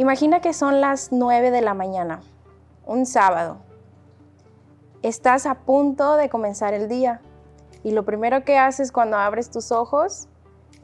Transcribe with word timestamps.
Imagina 0.00 0.40
que 0.40 0.54
son 0.54 0.80
las 0.80 1.12
9 1.12 1.50
de 1.50 1.60
la 1.60 1.74
mañana, 1.74 2.22
un 2.86 3.04
sábado. 3.04 3.58
Estás 5.02 5.44
a 5.44 5.56
punto 5.56 6.16
de 6.16 6.30
comenzar 6.30 6.72
el 6.72 6.88
día 6.88 7.20
y 7.84 7.90
lo 7.90 8.06
primero 8.06 8.42
que 8.42 8.56
haces 8.56 8.92
cuando 8.92 9.18
abres 9.18 9.50
tus 9.50 9.70
ojos 9.72 10.26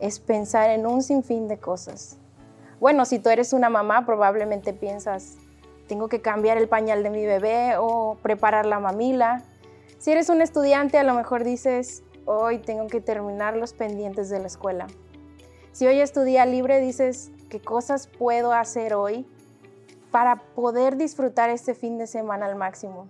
es 0.01 0.21
pensar 0.21 0.69
en 0.69 0.87
un 0.87 1.03
sinfín 1.03 1.49
de 1.49 1.57
cosas. 1.57 2.19
Bueno, 2.79 3.07
si 3.07 3.19
tú 3.19 3.31
eres 3.31 3.55
una 3.55 3.71
mamá, 3.71 4.05
probablemente 4.05 4.75
piensas, 4.75 5.39
tengo 5.89 6.09
que 6.09 6.21
cambiar 6.21 6.59
el 6.59 6.69
pañal 6.69 7.03
de 7.03 7.09
mi 7.09 7.25
bebé 7.25 7.79
o 7.79 8.19
preparar 8.21 8.67
la 8.67 8.81
mamila. 8.81 9.45
Si 9.97 10.13
eres 10.13 10.29
un 10.29 10.43
estudiante, 10.43 10.99
a 10.99 11.05
lo 11.05 11.15
mejor 11.15 11.43
dices, 11.43 12.03
hoy 12.27 12.59
tengo 12.59 12.87
que 12.87 13.01
terminar 13.01 13.57
los 13.57 13.73
pendientes 13.73 14.29
de 14.29 14.41
la 14.41 14.49
escuela. 14.49 14.89
Si 15.73 15.87
hoy 15.87 16.01
es 16.01 16.13
tu 16.13 16.21
día 16.21 16.45
libre, 16.45 16.81
dices, 16.81 17.33
¿qué 17.49 17.61
cosas 17.61 18.07
puedo 18.07 18.53
hacer 18.53 18.95
hoy 18.95 19.27
para 20.11 20.37
poder 20.55 20.97
disfrutar 20.97 21.51
este 21.51 21.75
fin 21.75 21.99
de 21.99 22.07
semana 22.07 22.47
al 22.47 22.57
máximo? 22.57 23.09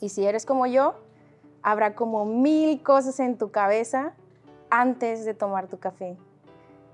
Y 0.00 0.08
si 0.08 0.24
eres 0.24 0.46
como 0.46 0.66
yo, 0.66 0.94
habrá 1.62 1.94
como 1.94 2.24
mil 2.24 2.82
cosas 2.82 3.20
en 3.20 3.38
tu 3.38 3.50
cabeza 3.50 4.14
antes 4.70 5.24
de 5.24 5.34
tomar 5.34 5.68
tu 5.68 5.78
café. 5.78 6.16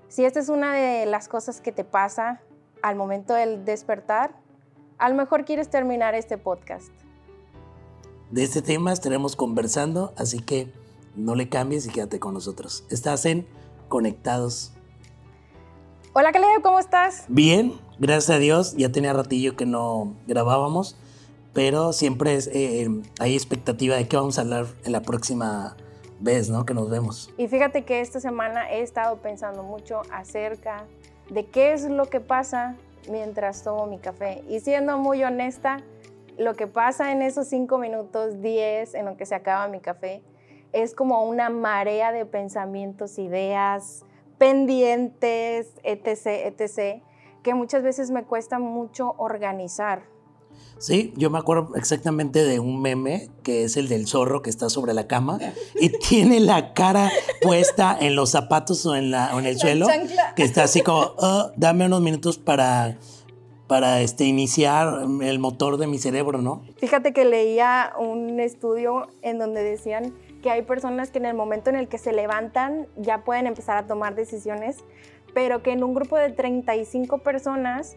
Si 0.07 0.25
esta 0.25 0.39
es 0.39 0.49
una 0.49 0.73
de 0.73 1.05
las 1.05 1.27
cosas 1.27 1.61
que 1.61 1.71
te 1.71 1.83
pasa 1.83 2.41
al 2.81 2.95
momento 2.95 3.33
del 3.33 3.65
despertar, 3.65 4.35
a 4.97 5.09
lo 5.09 5.15
mejor 5.15 5.45
quieres 5.45 5.69
terminar 5.69 6.15
este 6.15 6.37
podcast. 6.37 6.91
De 8.29 8.43
este 8.43 8.61
tema 8.61 8.93
estaremos 8.93 9.35
conversando, 9.35 10.13
así 10.15 10.39
que 10.39 10.71
no 11.15 11.35
le 11.35 11.49
cambies 11.49 11.85
y 11.85 11.89
quédate 11.89 12.19
con 12.19 12.33
nosotros. 12.33 12.85
Estás 12.89 13.25
en 13.25 13.45
Conectados. 13.89 14.71
Hola 16.13 16.33
Caleb, 16.33 16.61
¿cómo 16.61 16.77
estás? 16.77 17.23
Bien, 17.29 17.71
gracias 17.97 18.35
a 18.35 18.37
Dios. 18.37 18.75
Ya 18.75 18.91
tenía 18.91 19.13
ratillo 19.13 19.55
que 19.55 19.65
no 19.65 20.13
grabábamos, 20.27 20.97
pero 21.53 21.93
siempre 21.93 22.37
eh, 22.51 22.89
hay 23.19 23.33
expectativa 23.33 23.95
de 23.95 24.09
qué 24.09 24.17
vamos 24.17 24.37
a 24.37 24.41
hablar 24.41 24.65
en 24.83 24.91
la 24.91 25.03
próxima 25.03 25.77
ves, 26.19 26.49
¿no? 26.49 26.65
Que 26.65 26.73
nos 26.73 26.89
vemos. 26.89 27.33
Y 27.37 27.47
fíjate 27.47 27.85
que 27.85 28.01
esta 28.01 28.19
semana 28.19 28.69
he 28.69 28.81
estado 28.81 29.19
pensando 29.19 29.63
mucho 29.63 30.01
acerca 30.11 30.83
de 31.29 31.45
qué 31.45 31.71
es 31.71 31.89
lo 31.89 32.07
que 32.07 32.19
pasa 32.19 32.75
mientras 33.09 33.63
tomo 33.63 33.87
mi 33.87 33.97
café. 33.97 34.43
Y 34.49 34.59
siendo 34.59 34.97
muy 34.97 35.23
honesta, 35.23 35.77
lo 36.37 36.55
que 36.55 36.67
pasa 36.67 37.13
en 37.13 37.21
esos 37.21 37.47
cinco 37.47 37.77
minutos, 37.77 38.41
diez, 38.41 38.95
en 38.95 39.05
lo 39.05 39.15
que 39.15 39.25
se 39.25 39.35
acaba 39.35 39.69
mi 39.69 39.79
café, 39.79 40.21
es 40.73 40.93
como 40.93 41.23
una 41.23 41.49
marea 41.49 42.11
de 42.11 42.25
pensamientos, 42.25 43.17
ideas, 43.17 44.03
pendientes, 44.41 45.67
etc., 45.83 46.25
etc., 46.47 47.03
que 47.43 47.53
muchas 47.53 47.83
veces 47.83 48.09
me 48.09 48.23
cuesta 48.23 48.57
mucho 48.57 49.13
organizar. 49.19 50.01
Sí, 50.79 51.13
yo 51.15 51.29
me 51.29 51.37
acuerdo 51.37 51.75
exactamente 51.75 52.43
de 52.43 52.59
un 52.59 52.81
meme 52.81 53.29
que 53.43 53.65
es 53.65 53.77
el 53.77 53.87
del 53.87 54.07
zorro 54.07 54.41
que 54.41 54.49
está 54.49 54.67
sobre 54.71 54.95
la 54.95 55.05
cama 55.05 55.37
y 55.79 55.89
tiene 56.09 56.39
la 56.39 56.73
cara 56.73 57.11
puesta 57.43 57.95
en 58.01 58.15
los 58.15 58.31
zapatos 58.31 58.83
o 58.87 58.95
en, 58.95 59.11
la, 59.11 59.29
en 59.37 59.45
el 59.45 59.59
suelo, 59.59 59.85
que 60.35 60.41
está 60.41 60.63
así 60.63 60.81
como, 60.81 61.13
oh, 61.17 61.51
dame 61.55 61.85
unos 61.85 62.01
minutos 62.01 62.39
para, 62.39 62.97
para 63.71 64.01
este, 64.01 64.25
iniciar 64.25 65.03
el 65.21 65.39
motor 65.39 65.77
de 65.77 65.87
mi 65.87 65.97
cerebro, 65.97 66.41
¿no? 66.41 66.61
Fíjate 66.75 67.13
que 67.13 67.23
leía 67.23 67.93
un 67.97 68.41
estudio 68.41 69.07
en 69.21 69.39
donde 69.39 69.63
decían 69.63 70.13
que 70.43 70.51
hay 70.51 70.63
personas 70.63 71.09
que 71.09 71.19
en 71.19 71.25
el 71.25 71.35
momento 71.35 71.69
en 71.69 71.77
el 71.77 71.87
que 71.87 71.97
se 71.97 72.11
levantan 72.11 72.87
ya 72.97 73.19
pueden 73.19 73.47
empezar 73.47 73.77
a 73.77 73.87
tomar 73.87 74.13
decisiones, 74.13 74.83
pero 75.33 75.63
que 75.63 75.71
en 75.71 75.85
un 75.85 75.93
grupo 75.93 76.17
de 76.17 76.31
35 76.31 77.19
personas 77.19 77.95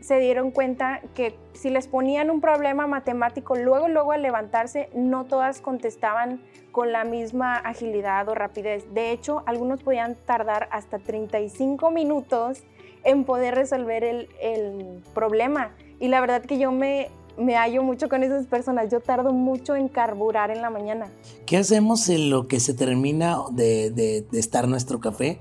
se 0.00 0.18
dieron 0.18 0.50
cuenta 0.50 1.00
que 1.14 1.38
si 1.52 1.70
les 1.70 1.86
ponían 1.86 2.28
un 2.28 2.40
problema 2.40 2.88
matemático, 2.88 3.54
luego, 3.54 3.86
luego 3.86 4.10
al 4.10 4.22
levantarse, 4.22 4.90
no 4.92 5.26
todas 5.26 5.60
contestaban 5.60 6.42
con 6.72 6.90
la 6.90 7.04
misma 7.04 7.54
agilidad 7.54 8.28
o 8.28 8.34
rapidez. 8.34 8.92
De 8.92 9.12
hecho, 9.12 9.44
algunos 9.46 9.84
podían 9.84 10.16
tardar 10.26 10.68
hasta 10.72 10.98
35 10.98 11.92
minutos 11.92 12.64
en 13.04 13.24
poder 13.24 13.54
resolver 13.54 14.04
el, 14.04 14.28
el 14.40 15.02
problema. 15.14 15.74
Y 16.00 16.08
la 16.08 16.20
verdad 16.20 16.42
que 16.42 16.58
yo 16.58 16.72
me, 16.72 17.08
me 17.36 17.56
hallo 17.56 17.82
mucho 17.82 18.08
con 18.08 18.22
esas 18.22 18.46
personas. 18.46 18.90
Yo 18.90 19.00
tardo 19.00 19.32
mucho 19.32 19.76
en 19.76 19.88
carburar 19.88 20.50
en 20.50 20.62
la 20.62 20.70
mañana. 20.70 21.10
¿Qué 21.46 21.56
hacemos 21.56 22.08
en 22.08 22.30
lo 22.30 22.48
que 22.48 22.60
se 22.60 22.74
termina 22.74 23.38
de, 23.52 23.90
de, 23.90 24.26
de 24.30 24.40
estar 24.40 24.68
nuestro 24.68 25.00
café? 25.00 25.40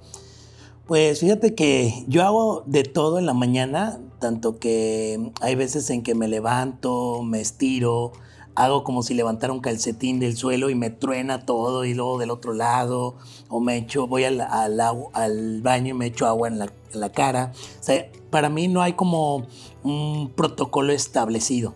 Pues 0.88 1.22
fíjate 1.22 1.56
que 1.56 2.04
yo 2.08 2.24
hago 2.24 2.64
de 2.66 2.84
todo 2.84 3.18
en 3.18 3.26
la 3.26 3.34
mañana, 3.34 4.00
tanto 4.20 4.60
que 4.60 5.32
hay 5.40 5.56
veces 5.56 5.90
en 5.90 6.04
que 6.04 6.16
me 6.16 6.28
levanto, 6.28 7.22
me 7.24 7.40
estiro, 7.40 8.12
hago 8.56 8.84
como 8.84 9.04
si 9.04 9.14
levantara 9.14 9.54
un 9.54 9.60
calcetín 9.60 10.20
del 10.20 10.36
suelo 10.36 10.70
y 10.70 10.76
me 10.76 10.90
truena 10.90 11.46
todo 11.46 11.86
y 11.86 11.94
luego 11.94 12.20
del 12.20 12.32
otro 12.32 12.54
lado, 12.54 13.16
o 13.50 13.60
me 13.60 13.78
echo, 13.78 14.08
voy 14.08 14.26
al, 14.26 14.42
al, 14.42 15.62
baño 15.62 15.90
y 15.90 15.98
me 15.98 16.08
echo 16.08 16.28
agua 16.28 16.48
en 16.48 16.60
la, 16.60 17.12
cara. 17.12 17.52
O 17.80 17.84
sea, 17.84 18.10
para 18.30 18.50
mí 18.50 18.68
no 18.68 18.82
hay 18.82 18.94
como 18.94 19.48
un 19.84 20.32
protocolo 20.36 20.94
establecido. 20.94 21.76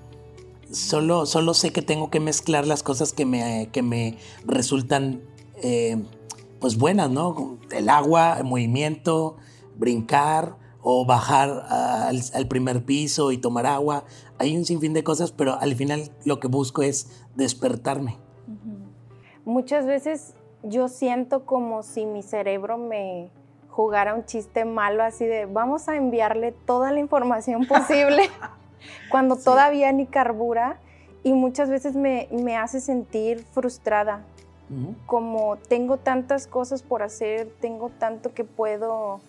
Solo, 0.72 1.26
solo 1.26 1.54
sé 1.54 1.72
que 1.72 1.82
tengo 1.82 2.10
que 2.10 2.20
mezclar 2.20 2.68
las 2.68 2.84
cosas 2.84 3.14
que 3.14 3.26
me, 3.26 3.70
que 3.72 3.82
me 3.82 4.18
resultan 4.46 5.22
eh, 5.62 6.04
pues 6.60 6.78
buenas, 6.78 7.10
¿no? 7.10 7.58
El 7.72 7.90
agua, 7.90 8.38
el 8.40 8.46
movimiento, 8.46 9.38
brincar 9.78 10.58
o 10.88 11.04
bajar 11.06 11.66
al, 11.70 12.48
primer 12.48 12.86
piso 12.86 13.32
y 13.32 13.38
tomar 13.38 13.66
agua. 13.66 14.06
Hay 14.38 14.58
un 14.58 14.66
sinfín 14.66 14.94
de 14.94 15.04
cosas, 15.04 15.32
pero 15.32 15.60
al 15.60 15.76
final 15.76 16.12
lo 16.26 16.40
que 16.40 16.48
busco 16.48 16.82
es 16.82 17.26
despertarme. 17.36 18.18
Muchas 19.46 19.86
veces 19.86 20.34
yo 20.64 20.88
siento 20.88 21.46
como 21.46 21.84
si 21.84 22.06
mi 22.06 22.24
cerebro 22.24 22.78
me 22.78 23.30
jugara 23.70 24.16
un 24.16 24.26
chiste 24.26 24.66
malo 24.66 25.04
así 25.04 25.26
de 25.26 25.46
vamos 25.46 25.90
a 25.90 25.98
enviarle 25.98 26.54
toda 26.54 26.92
la 26.92 27.00
información 27.00 27.68
posible 27.68 28.30
cuando 29.12 29.36
todavía 29.36 29.92
ni 29.92 30.08
carbura 30.08 30.80
y 31.24 31.34
muchas 31.34 31.70
veces 31.70 31.96
me, 31.96 32.30
me 32.32 32.56
hace 32.56 32.80
sentir 32.80 33.44
frustrada 33.52 34.24
como 35.06 35.58
tengo 35.58 35.98
tantas 35.98 36.48
cosas 36.48 36.82
por 36.82 37.04
hacer, 37.04 37.52
tengo 37.62 37.90
tanto 37.90 38.34
que 38.34 38.44
puedo 38.44 39.20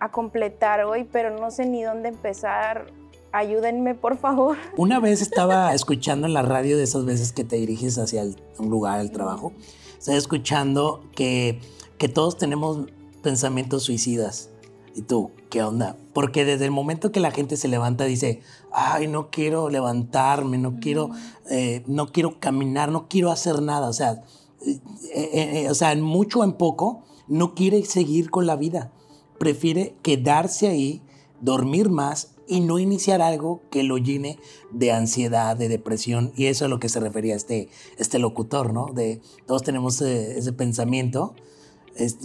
a 0.00 0.10
completar 0.10 0.84
hoy, 0.84 1.04
pero 1.04 1.30
no 1.38 1.50
sé 1.50 1.66
ni 1.66 1.82
dónde 1.82 2.08
empezar. 2.08 2.86
Ayúdenme, 3.32 3.94
por 3.94 4.18
favor. 4.18 4.56
Una 4.76 4.98
vez 4.98 5.22
estaba 5.22 5.72
escuchando 5.72 6.26
en 6.26 6.34
la 6.34 6.42
radio 6.42 6.76
de 6.76 6.82
esas 6.82 7.04
veces 7.04 7.32
que 7.32 7.44
te 7.44 7.56
diriges 7.56 7.96
hacia 7.98 8.24
un 8.58 8.70
lugar, 8.70 8.98
al 8.98 9.12
trabajo, 9.12 9.52
estaba 9.98 10.18
escuchando 10.18 11.04
que, 11.14 11.60
que 11.96 12.08
todos 12.08 12.38
tenemos 12.38 12.86
pensamientos 13.22 13.84
suicidas. 13.84 14.50
¿Y 14.96 15.02
tú, 15.02 15.30
qué 15.48 15.62
onda? 15.62 15.96
Porque 16.12 16.44
desde 16.44 16.64
el 16.64 16.72
momento 16.72 17.12
que 17.12 17.20
la 17.20 17.30
gente 17.30 17.56
se 17.56 17.68
levanta 17.68 18.04
dice, 18.04 18.40
ay, 18.72 19.06
no 19.06 19.30
quiero 19.30 19.68
levantarme, 19.68 20.58
no 20.58 20.80
quiero, 20.80 21.10
eh, 21.48 21.84
no 21.86 22.08
quiero 22.08 22.40
caminar, 22.40 22.90
no 22.90 23.06
quiero 23.06 23.30
hacer 23.30 23.62
nada. 23.62 23.88
O 23.88 23.92
sea, 23.92 24.22
eh, 24.66 24.80
eh, 25.14 25.66
o 25.70 25.74
sea, 25.74 25.92
en 25.92 26.00
mucho 26.00 26.40
o 26.40 26.44
en 26.44 26.54
poco, 26.54 27.04
no 27.28 27.54
quiere 27.54 27.84
seguir 27.84 28.30
con 28.30 28.46
la 28.46 28.56
vida. 28.56 28.90
Prefiere 29.38 29.94
quedarse 30.02 30.66
ahí, 30.66 31.02
dormir 31.40 31.88
más 31.88 32.34
y 32.50 32.60
no 32.60 32.80
iniciar 32.80 33.22
algo 33.22 33.62
que 33.70 33.84
lo 33.84 33.96
llene 33.96 34.36
de 34.72 34.90
ansiedad, 34.90 35.56
de 35.56 35.68
depresión. 35.68 36.32
Y 36.34 36.46
eso 36.46 36.64
es 36.64 36.66
a 36.66 36.68
lo 36.68 36.80
que 36.80 36.88
se 36.88 36.98
refería 36.98 37.36
este, 37.36 37.68
este 37.96 38.18
locutor, 38.18 38.74
¿no? 38.74 38.86
De 38.86 39.20
todos 39.46 39.62
tenemos 39.62 40.02
ese, 40.02 40.52
pensamiento 40.52 41.34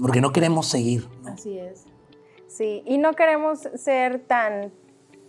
porque 0.01 0.21
no 0.21 0.31
queremos 0.31 0.67
seguir. 0.67 1.07
Así 1.25 1.59
es. 1.59 1.83
Sí, 2.47 2.81
y 2.87 2.97
no 2.97 3.13
queremos 3.13 3.69
ser 3.75 4.19
tan 4.19 4.71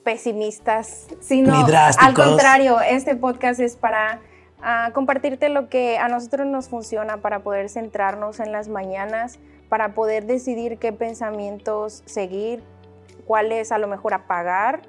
pesimistas, 0.02 1.08
sino 1.20 1.54
al 1.54 2.14
contrario, 2.14 2.80
este 2.80 3.16
podcast 3.16 3.60
es 3.60 3.76
para 3.76 4.22
a 4.62 4.92
compartirte 4.94 5.50
lo 5.50 5.68
que 5.68 5.98
a 5.98 6.08
nosotros 6.08 6.46
nos 6.46 6.68
funciona 6.68 7.18
para 7.18 7.40
poder 7.40 7.68
centrarnos 7.68 8.40
en 8.40 8.52
las 8.52 8.68
mañanas, 8.68 9.38
para 9.68 9.94
poder 9.94 10.24
decidir 10.24 10.78
qué 10.78 10.92
pensamientos 10.92 12.02
seguir, 12.06 12.62
cuáles 13.26 13.72
a 13.72 13.78
lo 13.78 13.88
mejor 13.88 14.14
apagar. 14.14 14.82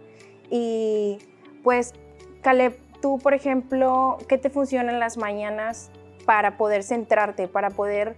Y 0.50 1.20
pues, 1.64 1.94
Caleb, 2.42 2.78
tú, 3.02 3.20
por 3.20 3.34
ejemplo, 3.34 4.18
¿qué 4.28 4.38
te 4.38 4.50
funciona 4.50 4.92
en 4.92 5.00
las 5.00 5.18
mañanas 5.18 5.92
para 6.26 6.58
poder 6.58 6.84
centrarte, 6.84 7.48
para 7.48 7.70
poder 7.70 8.16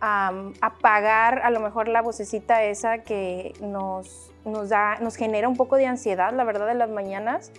apagar 0.00 1.42
a 1.44 1.50
lo 1.50 1.60
mejor 1.60 1.86
la 1.86 2.02
vocecita 2.02 2.64
esa 2.64 2.98
que 2.98 3.52
nos, 3.60 4.32
nos, 4.44 4.68
da, 4.68 4.98
nos 5.00 5.14
genera 5.14 5.48
un 5.48 5.56
poco 5.56 5.76
de 5.76 5.86
ansiedad, 5.86 6.32
la 6.32 6.42
verdad, 6.42 6.70
en 6.70 6.78
las 6.78 6.90
mañanas? 6.90 7.52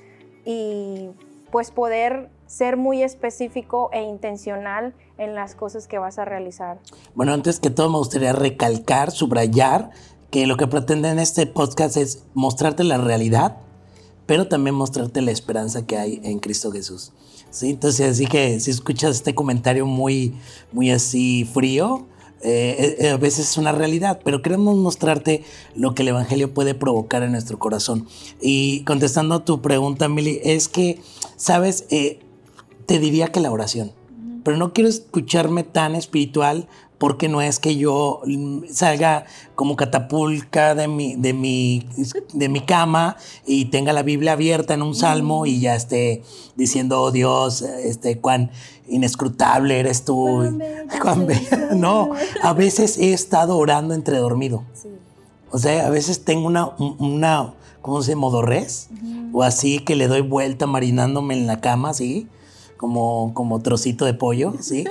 Y 0.44 1.12
pues 1.52 1.72
poder 1.72 2.30
ser 2.48 2.78
muy 2.78 3.04
específico 3.04 3.90
e 3.94 4.02
intencional 4.02 4.94
en 5.18 5.36
las 5.36 5.56
cosas 5.56 5.88
que 5.88 6.00
vas 6.00 6.18
a 6.18 6.26
realizar. 6.26 6.80
Bueno, 7.16 7.32
antes 7.32 7.60
que 7.60 7.70
todo 7.70 7.90
me 7.90 7.98
gustaría 7.98 8.34
recalcar, 8.34 9.12
subrayar 9.12 9.92
que 10.34 10.48
lo 10.48 10.58
que 10.58 10.66
pretende 10.66 11.10
en 11.10 11.20
este 11.20 11.46
podcast 11.46 11.96
es 11.96 12.24
mostrarte 12.34 12.84
la 12.84 12.98
realidad, 12.98 13.58
pero 14.26 14.48
también 14.48 14.74
mostrarte 14.74 15.22
la 15.22 15.30
esperanza 15.30 15.86
que 15.86 15.96
hay 15.96 16.22
en 16.24 16.40
Cristo 16.40 16.72
Jesús. 16.72 17.12
¿sí? 17.52 17.70
Entonces, 17.70 18.14
así 18.14 18.26
que 18.26 18.60
si 18.60 18.72
escuchas 18.72 19.18
este 19.18 19.36
comentario 19.36 19.86
muy, 19.86 20.34
muy 20.72 20.90
así 20.90 21.46
frío, 21.46 22.08
eh, 22.42 22.98
eh, 23.00 23.10
a 23.10 23.18
veces 23.18 23.52
es 23.52 23.58
una 23.60 23.74
realidad, 23.74 24.22
pero 24.26 24.42
queremos 24.42 24.76
mostrarte 24.76 25.44
lo 25.76 25.94
que 25.94 26.02
el 26.02 26.08
Evangelio 26.08 26.52
puede 26.52 26.74
provocar 26.74 27.22
en 27.22 27.34
nuestro 27.34 27.60
corazón. 27.60 28.08
Y 28.42 28.84
contestando 28.86 29.36
a 29.36 29.46
tu 29.46 29.62
pregunta, 29.62 30.10
Mili, 30.10 30.40
es 30.44 30.68
que, 30.68 31.00
sabes, 31.36 31.86
eh, 31.92 32.22
te 32.88 32.98
diría 32.98 33.28
que 33.28 33.40
la 33.40 33.52
oración, 33.52 33.92
pero 34.44 34.58
no 34.58 34.74
quiero 34.74 34.90
escucharme 34.90 35.64
tan 35.64 35.94
espiritual 35.94 36.68
porque 37.04 37.28
no 37.28 37.42
es 37.42 37.60
que 37.60 37.76
yo 37.76 38.22
salga 38.72 39.26
como 39.56 39.76
catapulca 39.76 40.74
de 40.74 40.88
mi, 40.88 41.16
de 41.18 41.34
mi, 41.34 41.86
de 42.32 42.48
mi 42.48 42.62
cama 42.62 43.18
y 43.46 43.66
tenga 43.66 43.92
la 43.92 44.04
Biblia 44.04 44.32
abierta 44.32 44.74
en 44.74 44.82
un 44.82 44.96
salmo 44.96 45.46
y 45.46 45.60
ya 45.60 45.76
esté 45.76 46.24
diciendo, 46.56 47.02
oh 47.02 47.12
Dios, 47.12 47.62
este, 47.62 48.20
cuán 48.20 48.52
inescrutable 48.88 49.82
eres 49.82 50.06
tú. 50.06 50.44
no, 51.76 52.12
a 52.42 52.54
veces 52.54 52.98
he 52.98 53.12
estado 53.12 53.58
orando 53.58 53.94
entre 53.96 54.20
dormido. 54.20 54.64
O 55.52 55.60
sea, 55.60 55.86
a 55.86 55.90
veces 55.90 56.24
tengo 56.24 56.48
una, 56.48 56.70
una 56.78 57.54
¿cómo 57.82 58.02
se 58.02 58.12
llama? 58.12 58.22
Modorres. 58.22 58.88
O 59.34 59.44
así 59.44 59.80
que 59.80 59.98
le 59.98 60.08
doy 60.08 60.22
vuelta 60.22 60.68
marinándome 60.68 61.34
en 61.34 61.48
la 61.48 61.60
cama, 61.60 61.90
así, 61.90 62.30
como, 62.84 63.34
como 63.34 63.62
trocito 63.62 64.04
de 64.04 64.14
pollo, 64.14 64.56
¿sí? 64.60 64.84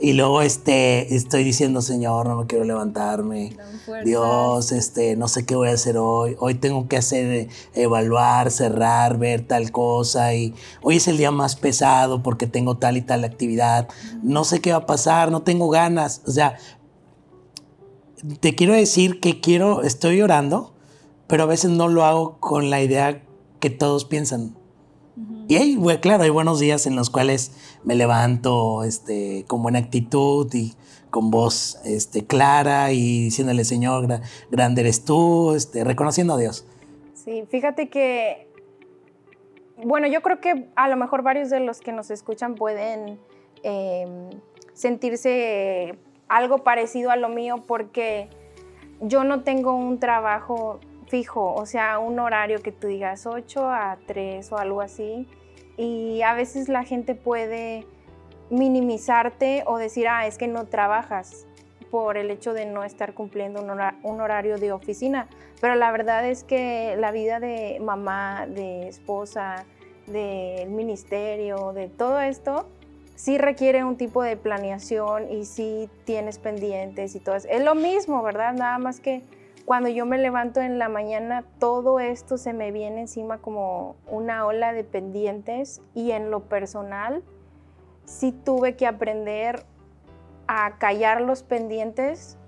Y 0.00 0.14
luego 0.14 0.42
este, 0.42 1.14
estoy 1.14 1.44
diciendo, 1.44 1.82
Señor, 1.82 2.26
no 2.26 2.34
me 2.34 2.46
quiero 2.48 2.64
levantarme. 2.64 3.56
Dios, 4.04 4.72
este, 4.72 5.14
no 5.14 5.28
sé 5.28 5.46
qué 5.46 5.54
voy 5.54 5.68
a 5.68 5.74
hacer 5.74 5.98
hoy. 5.98 6.34
Hoy 6.40 6.54
tengo 6.54 6.88
que 6.88 6.96
hacer, 6.96 7.46
evaluar, 7.74 8.50
cerrar, 8.50 9.18
ver 9.18 9.46
tal 9.46 9.70
cosa. 9.70 10.34
Y 10.34 10.52
hoy 10.82 10.96
es 10.96 11.06
el 11.06 11.16
día 11.16 11.30
más 11.30 11.54
pesado 11.54 12.24
porque 12.24 12.48
tengo 12.48 12.76
tal 12.76 12.96
y 12.96 13.02
tal 13.02 13.22
actividad. 13.22 13.86
No 14.20 14.42
sé 14.42 14.60
qué 14.60 14.72
va 14.72 14.78
a 14.78 14.86
pasar, 14.86 15.30
no 15.30 15.42
tengo 15.42 15.68
ganas. 15.68 16.22
O 16.26 16.32
sea, 16.32 16.58
te 18.40 18.56
quiero 18.56 18.72
decir 18.72 19.20
que 19.20 19.40
quiero, 19.40 19.84
estoy 19.84 20.20
orando, 20.22 20.74
pero 21.28 21.44
a 21.44 21.46
veces 21.46 21.70
no 21.70 21.86
lo 21.86 22.04
hago 22.04 22.40
con 22.40 22.68
la 22.68 22.82
idea 22.82 23.22
que 23.60 23.70
todos 23.70 24.04
piensan. 24.04 24.57
Y 25.48 25.56
hay, 25.56 25.78
claro, 26.02 26.24
hay 26.24 26.30
buenos 26.30 26.60
días 26.60 26.86
en 26.86 26.94
los 26.94 27.08
cuales 27.08 27.52
me 27.82 27.94
levanto 27.94 28.84
este, 28.84 29.46
con 29.48 29.62
buena 29.62 29.78
actitud 29.78 30.46
y 30.52 30.74
con 31.08 31.30
voz 31.30 31.80
este, 31.86 32.26
clara 32.26 32.92
y 32.92 33.24
diciéndole, 33.24 33.64
Señor, 33.64 34.06
grande 34.50 34.82
eres 34.82 35.06
tú, 35.06 35.54
este, 35.54 35.84
reconociendo 35.84 36.34
a 36.34 36.36
Dios. 36.36 36.66
Sí, 37.14 37.44
fíjate 37.48 37.88
que, 37.88 38.46
bueno, 39.82 40.06
yo 40.06 40.20
creo 40.20 40.38
que 40.38 40.68
a 40.76 40.86
lo 40.86 40.98
mejor 40.98 41.22
varios 41.22 41.48
de 41.48 41.60
los 41.60 41.80
que 41.80 41.92
nos 41.92 42.10
escuchan 42.10 42.54
pueden 42.54 43.18
em, 43.62 44.28
sentirse 44.74 45.98
algo 46.28 46.58
parecido 46.58 47.10
a 47.10 47.16
lo 47.16 47.30
mío 47.30 47.64
porque 47.66 48.28
yo 49.00 49.24
no 49.24 49.44
tengo 49.44 49.74
un 49.74 49.98
trabajo 49.98 50.78
fijo, 51.08 51.54
o 51.54 51.66
sea, 51.66 51.98
un 51.98 52.18
horario 52.18 52.60
que 52.62 52.72
tú 52.72 52.86
digas 52.86 53.26
8 53.26 53.70
a 53.70 53.98
3 54.06 54.52
o 54.52 54.58
algo 54.58 54.80
así 54.80 55.26
y 55.76 56.22
a 56.22 56.34
veces 56.34 56.68
la 56.68 56.84
gente 56.84 57.14
puede 57.14 57.86
minimizarte 58.50 59.62
o 59.66 59.78
decir, 59.78 60.08
ah, 60.08 60.26
es 60.26 60.38
que 60.38 60.48
no 60.48 60.66
trabajas 60.66 61.46
por 61.90 62.16
el 62.16 62.30
hecho 62.30 62.52
de 62.52 62.66
no 62.66 62.84
estar 62.84 63.14
cumpliendo 63.14 63.62
un, 63.62 64.20
horario 64.20 64.58
de 64.58 64.72
oficina. 64.72 65.28
Pero 65.60 65.74
la 65.74 65.90
verdad 65.90 66.28
es 66.28 66.44
que 66.44 66.96
la 66.98 67.12
vida 67.12 67.40
de 67.40 67.78
mamá, 67.80 68.46
de 68.46 68.88
esposa, 68.88 69.64
del 70.06 70.70
ministerio, 70.70 71.72
de 71.72 71.88
todo 71.88 72.20
esto, 72.20 72.68
sí 73.14 73.38
requiere 73.38 73.84
un 73.84 73.96
tipo 73.96 74.22
de 74.22 74.36
planeación 74.36 75.30
y 75.30 75.44
sí 75.44 75.88
tienes 76.04 76.38
pendientes 76.38 77.14
y 77.14 77.20
todo 77.20 77.36
eso. 77.36 77.48
Es 77.50 77.62
lo 77.62 77.74
mismo, 77.74 78.22
¿verdad? 78.22 78.52
Nada 78.54 78.78
más 78.78 79.00
que 79.00 79.22
cuando 79.68 79.90
yo 79.90 80.06
me 80.06 80.16
levanto 80.16 80.62
en 80.62 80.78
la 80.78 80.88
mañana, 80.88 81.44
todo 81.58 82.00
esto 82.00 82.38
se 82.38 82.54
me 82.54 82.72
viene 82.72 83.02
encima 83.02 83.36
como 83.36 83.96
una 84.06 84.46
ola 84.46 84.72
de 84.72 84.82
pendientes 84.82 85.82
y 85.94 86.12
en 86.12 86.30
lo 86.30 86.44
personal 86.44 87.22
sí 88.06 88.32
tuve 88.32 88.76
que 88.76 88.86
aprender 88.86 89.66
a 90.46 90.78
callar 90.78 91.20
los 91.20 91.42
pendientes 91.42 92.38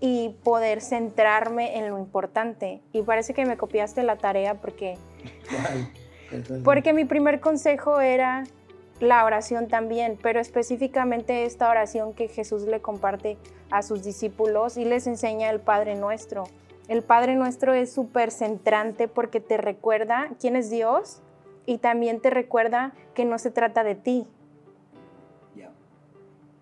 y 0.00 0.30
poder 0.44 0.80
centrarme 0.80 1.76
en 1.76 1.90
lo 1.90 1.98
importante. 1.98 2.80
Y 2.90 3.02
parece 3.02 3.34
que 3.34 3.44
me 3.44 3.58
copiaste 3.58 4.02
la 4.02 4.16
tarea 4.16 4.54
porque, 4.54 4.96
porque 6.64 6.94
mi 6.94 7.04
primer 7.04 7.38
consejo 7.40 8.00
era 8.00 8.44
la 9.00 9.24
oración 9.24 9.68
también, 9.68 10.18
pero 10.22 10.40
específicamente 10.40 11.44
esta 11.44 11.68
oración 11.70 12.14
que 12.14 12.28
Jesús 12.28 12.62
le 12.62 12.80
comparte 12.80 13.36
a 13.70 13.82
sus 13.82 14.02
discípulos 14.02 14.76
y 14.76 14.84
les 14.84 15.06
enseña 15.06 15.50
el 15.50 15.60
Padre 15.60 15.96
Nuestro. 15.96 16.44
El 16.88 17.02
Padre 17.02 17.34
Nuestro 17.34 17.74
es 17.74 17.92
súper 17.92 18.30
centrante 18.30 19.08
porque 19.08 19.40
te 19.40 19.56
recuerda 19.56 20.30
quién 20.40 20.56
es 20.56 20.70
Dios 20.70 21.20
y 21.66 21.78
también 21.78 22.20
te 22.20 22.30
recuerda 22.30 22.92
que 23.14 23.24
no 23.24 23.38
se 23.38 23.50
trata 23.50 23.84
de 23.84 23.96
ti. 23.96 24.26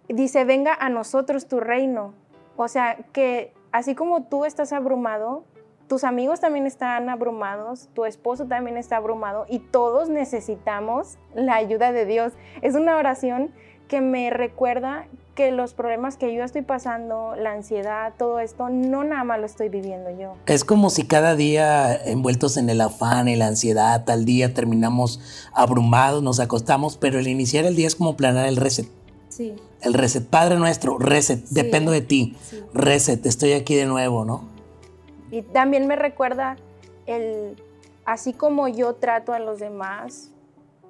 Dice, 0.09 0.45
venga 0.45 0.75
a 0.75 0.91
nosotros 0.91 1.47
tu 1.47 1.61
reino. 1.61 2.13
O 2.57 2.69
sea, 2.69 2.97
que 3.13 3.53
así 3.73 3.95
como 3.95 4.25
tú 4.25 4.45
estás 4.45 4.73
abrumado, 4.73 5.45
tus 5.89 6.05
amigos 6.05 6.41
también 6.41 6.67
están 6.67 7.09
abrumados, 7.09 7.89
tu 7.95 8.05
esposo 8.05 8.47
también 8.47 8.77
está 8.77 8.97
abrumado 8.97 9.47
y 9.49 9.59
todos 9.59 10.09
necesitamos 10.09 11.19
la 11.35 11.57
ayuda 11.57 11.93
de 11.93 12.07
Dios. 12.07 12.33
Es 12.63 12.75
una 12.75 12.97
oración 12.97 13.51
que 13.89 14.01
me 14.01 14.31
recuerda 14.31 15.07
que 15.35 15.51
los 15.51 15.75
problemas 15.75 16.17
que 16.17 16.33
yo 16.33 16.45
estoy 16.45 16.63
pasando, 16.63 17.35
la 17.37 17.53
ansiedad, 17.53 18.15
todo 18.17 18.39
esto, 18.39 18.69
no 18.69 19.03
nada 19.03 19.25
más 19.25 19.41
lo 19.41 19.47
estoy 19.47 19.69
viviendo 19.69 20.11
yo. 20.11 20.35
Es 20.47 20.65
como 20.65 20.91
si 20.91 21.05
cada 21.07 21.35
día 21.35 21.95
envueltos 21.95 22.57
en 22.57 22.71
el 22.71 22.81
afán 22.81 23.29
y 23.29 23.37
la 23.37 23.49
ansiedad, 23.49 24.05
tal 24.05 24.25
día 24.25 24.55
terminamos 24.55 25.49
abrumados, 25.53 26.23
nos 26.23 26.39
acostamos, 26.39 26.97
pero 26.97 27.19
el 27.19 27.27
iniciar 27.27 27.65
el 27.65 27.75
día 27.75 27.89
es 27.89 27.97
como 27.97 28.17
planear 28.17 28.47
el 28.47 28.57
reset. 28.57 28.87
Sí. 29.29 29.55
El 29.83 29.93
reset, 29.93 30.25
Padre 30.25 30.57
nuestro, 30.57 30.99
reset, 30.99 31.45
dependo 31.51 31.91
de 31.91 32.01
ti, 32.01 32.37
reset, 32.73 33.27
estoy 33.27 33.53
aquí 33.53 33.75
de 33.75 33.87
nuevo, 33.87 34.25
¿no? 34.25 34.54
Y 35.35 35.43
también 35.43 35.89
me 35.89 35.97
recuerda 35.97 36.55
el, 37.07 37.61
así 38.05 38.33
como 38.33 38.69
yo 38.69 38.95
trato 38.95 39.33
a 39.33 39.41
los 39.41 39.59
demás, 39.59 40.31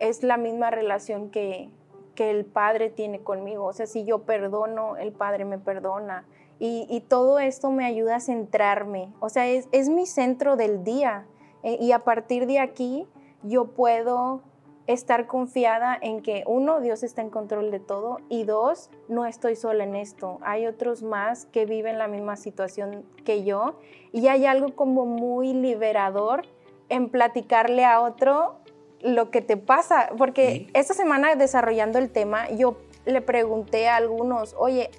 es 0.00 0.22
la 0.22 0.36
misma 0.36 0.70
relación 0.70 1.30
que, 1.30 1.70
que 2.14 2.30
el 2.30 2.44
Padre 2.44 2.90
tiene 2.90 3.20
conmigo. 3.20 3.64
O 3.64 3.72
sea, 3.72 3.86
si 3.86 4.04
yo 4.04 4.24
perdono, 4.24 4.98
el 4.98 5.12
Padre 5.12 5.46
me 5.46 5.56
perdona. 5.56 6.26
Y, 6.58 7.02
todo 7.08 7.38
esto 7.38 7.70
me 7.70 7.86
ayuda 7.86 8.16
a 8.16 8.20
centrarme. 8.20 9.14
O 9.20 9.30
sea, 9.30 9.46
es, 9.46 9.66
es 9.72 9.88
mi 9.88 10.04
centro 10.04 10.56
del 10.56 10.84
día. 10.84 11.24
E, 11.62 11.78
y 11.80 11.92
a 11.92 12.00
partir 12.00 12.46
de 12.46 12.58
aquí 12.58 13.08
yo 13.42 13.68
puedo 13.68 14.42
estar 14.86 15.26
confiada 15.26 15.96
en 16.00 16.20
que 16.20 16.44
uno, 16.46 16.80
Dios 16.80 17.02
está 17.02 17.22
en 17.22 17.30
control 17.30 17.70
de 17.70 17.80
todo 17.80 18.18
y 18.28 18.44
dos, 18.44 18.90
no 19.08 19.24
estoy 19.24 19.56
sola 19.56 19.84
en 19.84 19.94
esto. 19.94 20.38
Hay 20.42 20.66
otros 20.66 21.02
más 21.02 21.46
que 21.46 21.64
viven 21.64 21.98
la 21.98 22.08
misma 22.08 22.36
situación 22.36 23.04
que 23.24 23.44
yo 23.44 23.78
y 24.12 24.28
hay 24.28 24.46
algo 24.46 24.74
como 24.74 25.06
muy 25.06 25.54
liberador 25.54 26.42
en 26.88 27.08
platicarle 27.08 27.84
a 27.84 28.00
otro 28.00 28.56
lo 29.00 29.30
que 29.30 29.42
te 29.42 29.56
pasa, 29.56 30.10
porque 30.16 30.68
esta 30.72 30.94
semana 30.94 31.34
desarrollando 31.34 31.98
el 31.98 32.10
tema, 32.10 32.48
yo 32.50 32.78
le 33.04 33.20
pregunté 33.20 33.88
a 33.88 33.96
algunos, 33.96 34.54
oye, 34.58 34.90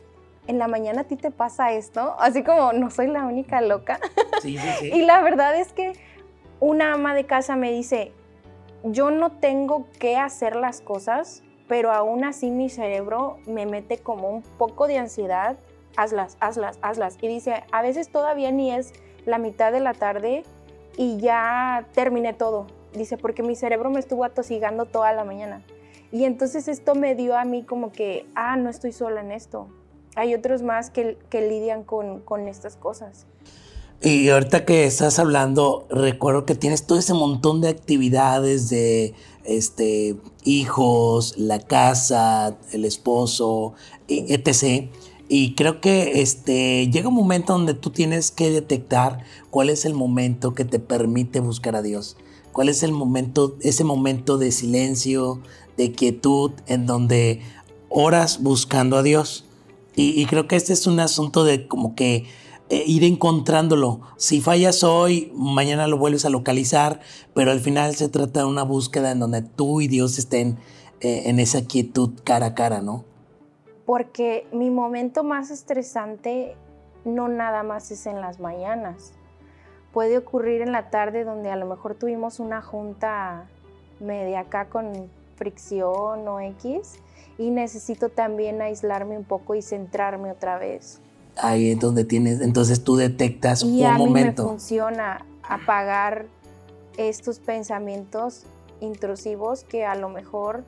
en 0.48 0.60
la 0.60 0.68
mañana 0.68 1.02
a 1.02 1.04
ti 1.06 1.16
te 1.16 1.32
pasa 1.32 1.74
esto, 1.74 2.16
así 2.20 2.44
como 2.44 2.72
no 2.74 2.92
soy 2.92 3.08
la 3.08 3.26
única 3.26 3.62
loca. 3.62 4.00
Sí, 4.42 4.58
sí, 4.58 4.68
sí. 4.80 4.92
y 4.94 5.02
la 5.02 5.22
verdad 5.22 5.60
es 5.60 5.74
que 5.74 5.94
una 6.60 6.94
ama 6.94 7.16
de 7.16 7.26
casa 7.26 7.56
me 7.56 7.72
dice, 7.72 8.12
yo 8.86 9.10
no 9.12 9.32
tengo 9.32 9.88
que 10.00 10.18
hacer 10.18 10.56
las 10.56 10.82
cosas, 10.82 11.44
pero 11.68 11.92
aún 11.92 12.24
así 12.24 12.52
mi 12.52 12.70
cerebro 12.70 13.38
me 13.48 13.66
mete 13.66 13.98
como 13.98 14.30
un 14.30 14.42
poco 14.44 14.88
de 14.88 15.00
ansiedad, 15.00 15.58
hazlas, 15.98 16.38
hazlas, 16.40 16.78
hazlas. 16.82 17.18
Y 17.22 17.28
dice, 17.28 17.64
a 17.72 17.82
veces 17.82 18.10
todavía 18.10 18.52
ni 18.52 18.72
es 18.72 18.94
la 19.26 19.40
mitad 19.40 19.72
de 19.72 19.80
la 19.80 19.94
tarde 19.94 20.44
y 20.98 21.18
ya 21.18 21.88
terminé 21.94 22.34
todo. 22.34 22.68
Dice, 22.94 23.18
porque 23.18 23.44
mi 23.44 23.56
cerebro 23.56 23.90
me 23.90 24.00
estuvo 24.00 24.24
atosigando 24.24 24.86
toda 24.86 25.12
la 25.14 25.24
mañana. 25.24 25.64
Y 26.12 26.26
entonces 26.26 26.68
esto 26.68 26.96
me 26.96 27.16
dio 27.16 27.36
a 27.36 27.44
mí 27.44 27.64
como 27.64 27.92
que, 27.92 28.28
ah, 28.36 28.56
no 28.56 28.70
estoy 28.70 28.92
sola 28.92 29.22
en 29.22 29.32
esto. 29.32 29.68
Hay 30.16 30.34
otros 30.34 30.62
más 30.62 30.92
que, 30.92 31.18
que 31.30 31.42
lidian 31.50 31.84
con, 31.84 32.22
con 32.22 32.48
estas 32.48 32.78
cosas. 32.78 33.26
Y 34.02 34.30
ahorita 34.30 34.66
que 34.66 34.86
estás 34.86 35.20
hablando, 35.20 35.88
recuerdo 35.90 36.46
que 36.46 36.56
tienes 36.56 36.86
todo 36.86 37.00
ese 37.00 37.14
montón 37.14 37.62
de 37.62 37.70
actividades 37.70 38.70
de 38.70 39.14
este, 39.46 40.18
hijos, 40.44 41.36
la 41.38 41.60
casa, 41.60 42.58
el 42.72 42.86
esposo, 42.86 43.74
etc. 44.08 44.90
Y 45.28 45.56
creo 45.56 45.82
que 45.82 46.22
este, 46.22 46.88
llega 46.92 47.10
un 47.10 47.16
momento 47.16 47.54
donde 47.54 47.74
tú 47.74 47.90
tienes 47.90 48.32
que 48.32 48.52
detectar 48.52 49.24
cuál 49.50 49.70
es 49.70 49.86
el 49.86 49.94
momento 49.94 50.54
que 50.54 50.66
te 50.66 50.80
permite 50.80 51.40
buscar 51.40 51.76
a 51.76 51.82
Dios. 51.82 52.18
¿Cuál 52.52 52.70
es 52.70 52.84
el 52.84 52.92
momento, 52.92 53.58
ese 53.62 53.84
momento 53.84 54.38
de 54.38 54.52
silencio, 54.52 55.42
de 55.78 55.92
quietud, 55.92 56.52
en 56.68 56.86
donde 56.86 57.42
oras 57.90 58.42
buscando 58.42 58.98
a 58.98 59.04
Dios? 59.04 59.46
Y, 59.98 60.26
creo 60.26 60.48
que 60.48 60.58
este 60.58 60.74
es 60.74 60.88
un 60.88 61.00
asunto 61.00 61.46
de 61.46 61.68
como 61.70 61.96
que 61.96 62.26
eh, 62.70 62.84
ir 62.88 63.04
encontrándolo. 63.04 64.02
Si 64.18 64.42
fallas 64.42 64.84
hoy, 64.84 65.32
mañana 65.36 65.88
lo 65.88 65.98
vuelves 65.98 66.26
a 66.26 66.30
localizar, 66.30 67.00
pero 67.34 67.52
al 67.52 67.60
final 67.60 67.96
se 67.96 68.10
trata 68.10 68.40
de 68.40 68.46
una 68.46 68.64
búsqueda 68.64 69.12
en 69.12 69.20
donde 69.20 69.44
tú 69.44 69.82
y 69.82 69.88
Dios 69.88 70.18
estén 70.18 70.58
eh, 71.02 71.24
en 71.26 71.40
esa 71.40 71.66
quietud 71.66 72.12
cara 72.24 72.48
a 72.48 72.56
cara, 72.56 72.82
¿no? 72.82 73.04
Porque 73.86 74.48
mi 74.52 74.72
momento 74.72 75.24
más 75.24 75.52
estresante 75.52 76.56
no 77.04 77.28
nada 77.28 77.62
más 77.62 77.92
es 77.92 78.08
en 78.08 78.20
las 78.20 78.40
mañanas. 78.40 79.14
Puede 79.94 80.18
ocurrir 80.18 80.62
en 80.62 80.72
la 80.72 80.90
tarde 80.90 81.24
donde 81.24 81.52
a 81.52 81.56
lo 81.56 81.68
mejor 81.68 81.94
tuvimos 81.94 82.40
una 82.40 82.64
junta 82.64 83.48
media 84.00 84.42
acá 84.42 84.70
con 84.70 85.10
fricción 85.36 86.28
o 86.28 86.40
X 86.40 86.96
y 87.38 87.52
necesito 87.52 88.10
también 88.10 88.62
aislarme 88.62 89.18
un 89.18 89.24
poco 89.24 89.56
y 89.56 89.62
centrarme 89.62 90.32
otra 90.32 90.58
vez. 90.58 91.00
Ahí 91.38 91.72
es 91.72 91.80
donde 91.80 92.06
tienes, 92.06 92.42
entonces 92.42 92.84
tú 92.84 92.96
detectas 92.96 93.64
y 93.64 93.82
un 93.82 93.86
a 93.86 93.98
mí 93.98 94.06
momento. 94.06 94.44
me 94.44 94.50
funciona 94.50 95.26
apagar 95.44 96.28
estos 96.98 97.40
pensamientos 97.40 98.46
intrusivos 98.80 99.64
que 99.64 99.86
a 99.86 99.96
lo 99.96 100.10
mejor 100.10 100.64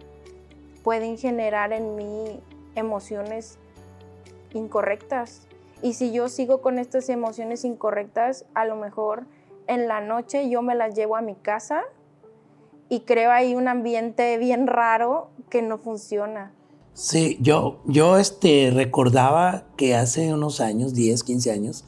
pueden 0.83 1.17
generar 1.17 1.73
en 1.73 1.95
mí 1.95 2.39
emociones 2.75 3.57
incorrectas. 4.53 5.47
Y 5.81 5.93
si 5.93 6.11
yo 6.11 6.29
sigo 6.29 6.61
con 6.61 6.79
estas 6.79 7.09
emociones 7.09 7.63
incorrectas, 7.63 8.45
a 8.53 8.65
lo 8.65 8.75
mejor 8.75 9.25
en 9.67 9.87
la 9.87 10.01
noche 10.01 10.49
yo 10.49 10.61
me 10.61 10.75
las 10.75 10.95
llevo 10.95 11.15
a 11.15 11.21
mi 11.21 11.35
casa 11.35 11.83
y 12.89 13.01
creo 13.01 13.31
ahí 13.31 13.53
un 13.53 13.67
ambiente 13.67 14.37
bien 14.37 14.67
raro 14.67 15.29
que 15.49 15.61
no 15.61 15.77
funciona. 15.77 16.51
Sí, 16.97 17.37
yo, 17.39 17.77
yo 17.85 18.17
este, 18.17 18.71
recordaba 18.73 19.65
que 19.77 19.93
hace 19.93 20.33
unos 20.33 20.59
años, 20.59 20.95
10, 20.95 21.21
15 21.21 21.51
años, 21.51 21.83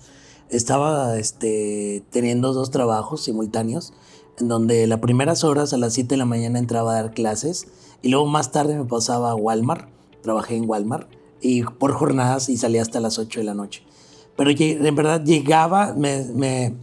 estaba 0.51 1.17
este, 1.17 2.03
teniendo 2.11 2.53
dos 2.53 2.69
trabajos 2.69 3.23
simultáneos, 3.23 3.91
en 4.37 4.49
donde 4.49 4.85
las 4.85 4.99
primeras 4.99 5.43
horas 5.43 5.73
a 5.73 5.79
las 5.79 5.95
7 5.95 6.09
de 6.09 6.17
la 6.17 6.25
mañana 6.25 6.59
entraba 6.59 6.91
a 6.91 7.01
dar 7.01 7.11
clases 7.15 7.69
y 8.03 8.09
luego 8.09 8.27
más 8.27 8.51
tarde 8.51 8.77
me 8.77 8.85
pasaba 8.85 9.31
a 9.31 9.35
Walmart, 9.35 9.89
trabajé 10.21 10.57
en 10.57 10.69
Walmart 10.69 11.09
y 11.41 11.63
por 11.63 11.93
jornadas 11.93 12.47
y 12.47 12.57
salía 12.57 12.83
hasta 12.83 12.99
las 12.99 13.17
8 13.17 13.39
de 13.39 13.45
la 13.45 13.55
noche. 13.55 13.81
Pero 14.37 14.51
en 14.51 14.95
verdad 14.95 15.25
llegaba, 15.25 15.95
me, 15.95 16.25
me 16.35 16.75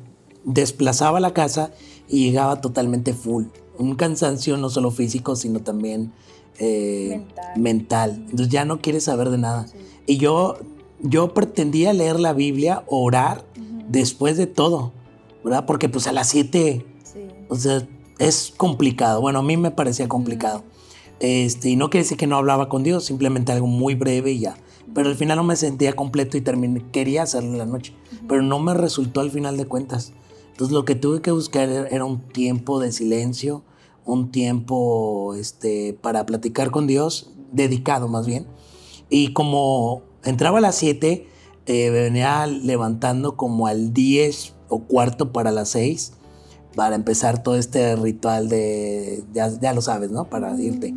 desplazaba 0.42 1.18
a 1.18 1.21
la 1.21 1.33
casa 1.33 1.71
y 2.09 2.25
llegaba 2.25 2.61
totalmente 2.61 3.14
full. 3.14 3.45
Un 3.78 3.95
cansancio 3.95 4.56
no 4.56 4.68
solo 4.68 4.90
físico, 4.90 5.37
sino 5.37 5.61
también 5.61 6.12
eh, 6.58 7.22
mental. 7.56 8.25
Entonces 8.25 8.48
ya 8.48 8.64
no 8.64 8.80
quieres 8.80 9.04
saber 9.04 9.30
de 9.30 9.38
nada. 9.38 9.66
Y 10.06 10.18
yo, 10.18 10.56
yo 11.00 11.34
pretendía 11.34 11.92
leer 11.92 12.20
la 12.20 12.32
Biblia, 12.32 12.84
orar 12.86 13.44
después 13.88 14.36
de 14.36 14.46
todo, 14.46 14.92
¿verdad? 15.44 15.66
Porque 15.66 15.88
pues 15.88 16.06
a 16.06 16.12
las 16.12 16.28
7, 16.28 16.84
o 17.48 17.56
sea, 17.56 17.86
es 18.18 18.52
complicado. 18.56 19.20
Bueno, 19.20 19.40
a 19.40 19.42
mí 19.42 19.56
me 19.56 19.70
parecía 19.70 20.08
complicado. 20.08 20.64
Este, 21.20 21.70
y 21.70 21.76
no 21.76 21.88
quiere 21.88 22.04
decir 22.04 22.18
que 22.18 22.26
no 22.26 22.36
hablaba 22.36 22.68
con 22.68 22.82
Dios, 22.82 23.04
simplemente 23.04 23.52
algo 23.52 23.66
muy 23.66 23.94
breve 23.94 24.32
y 24.32 24.40
ya. 24.40 24.56
Pero 24.94 25.08
al 25.08 25.16
final 25.16 25.36
no 25.36 25.44
me 25.44 25.56
sentía 25.56 25.94
completo 25.94 26.36
y 26.36 26.40
terminé, 26.40 26.84
quería 26.92 27.22
hacerlo 27.22 27.50
en 27.50 27.58
la 27.58 27.66
noche, 27.66 27.92
pero 28.28 28.42
no 28.42 28.58
me 28.60 28.72
resultó 28.72 29.20
al 29.20 29.30
final 29.30 29.56
de 29.56 29.66
cuentas. 29.66 30.12
Entonces 30.52 30.72
lo 30.72 30.84
que 30.84 30.94
tuve 30.94 31.20
que 31.20 31.32
buscar 31.32 31.68
era 31.68 32.04
un 32.04 32.20
tiempo 32.20 32.80
de 32.80 32.92
silencio, 32.92 33.62
un 34.06 34.30
tiempo 34.30 35.34
este, 35.34 35.98
para 36.00 36.25
platicar 36.25 36.70
con 36.70 36.86
Dios, 36.86 37.30
dedicado 37.52 38.08
más 38.08 38.26
bien. 38.26 38.46
Y 39.10 39.32
como 39.32 40.02
entraba 40.25 40.58
a 40.58 40.60
las 40.62 40.76
7, 40.76 41.28
eh, 41.66 41.90
venía 41.90 42.46
levantando 42.46 43.36
como 43.36 43.66
al 43.66 43.92
10 43.92 44.54
o 44.68 44.84
cuarto 44.84 45.32
para 45.32 45.50
las 45.50 45.70
6 45.70 46.12
para 46.76 46.94
empezar 46.94 47.42
todo 47.42 47.56
este 47.56 47.96
ritual 47.96 48.48
de, 48.48 49.25
ya, 49.32 49.72
lo 49.72 49.80
sabes, 49.80 50.10
¿no? 50.10 50.28
Para 50.28 50.54
irte. 50.60 50.94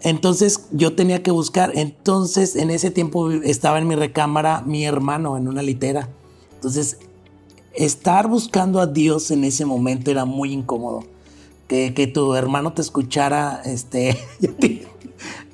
Entonces 0.00 0.66
yo 0.72 0.96
tenía 0.96 1.22
que 1.22 1.30
buscar, 1.30 1.72
entonces 1.74 2.56
en 2.56 2.70
ese 2.70 2.90
tiempo 2.90 3.30
estaba 3.30 3.78
en 3.78 3.86
mi 3.86 3.94
recámara 3.94 4.62
mi 4.62 4.84
hermano 4.84 5.36
en 5.36 5.46
una 5.46 5.62
litera. 5.62 6.08
Entonces 6.54 6.98
estar 7.74 8.28
buscando 8.28 8.80
a 8.80 8.86
Dios 8.86 9.30
en 9.30 9.44
ese 9.44 9.64
momento 9.64 10.10
era 10.10 10.24
muy 10.24 10.52
incómodo. 10.52 11.04
Que, 11.68 11.94
que 11.94 12.06
tu 12.06 12.34
hermano 12.34 12.74
te 12.74 12.82
escuchara, 12.82 13.62
este, 13.64 14.18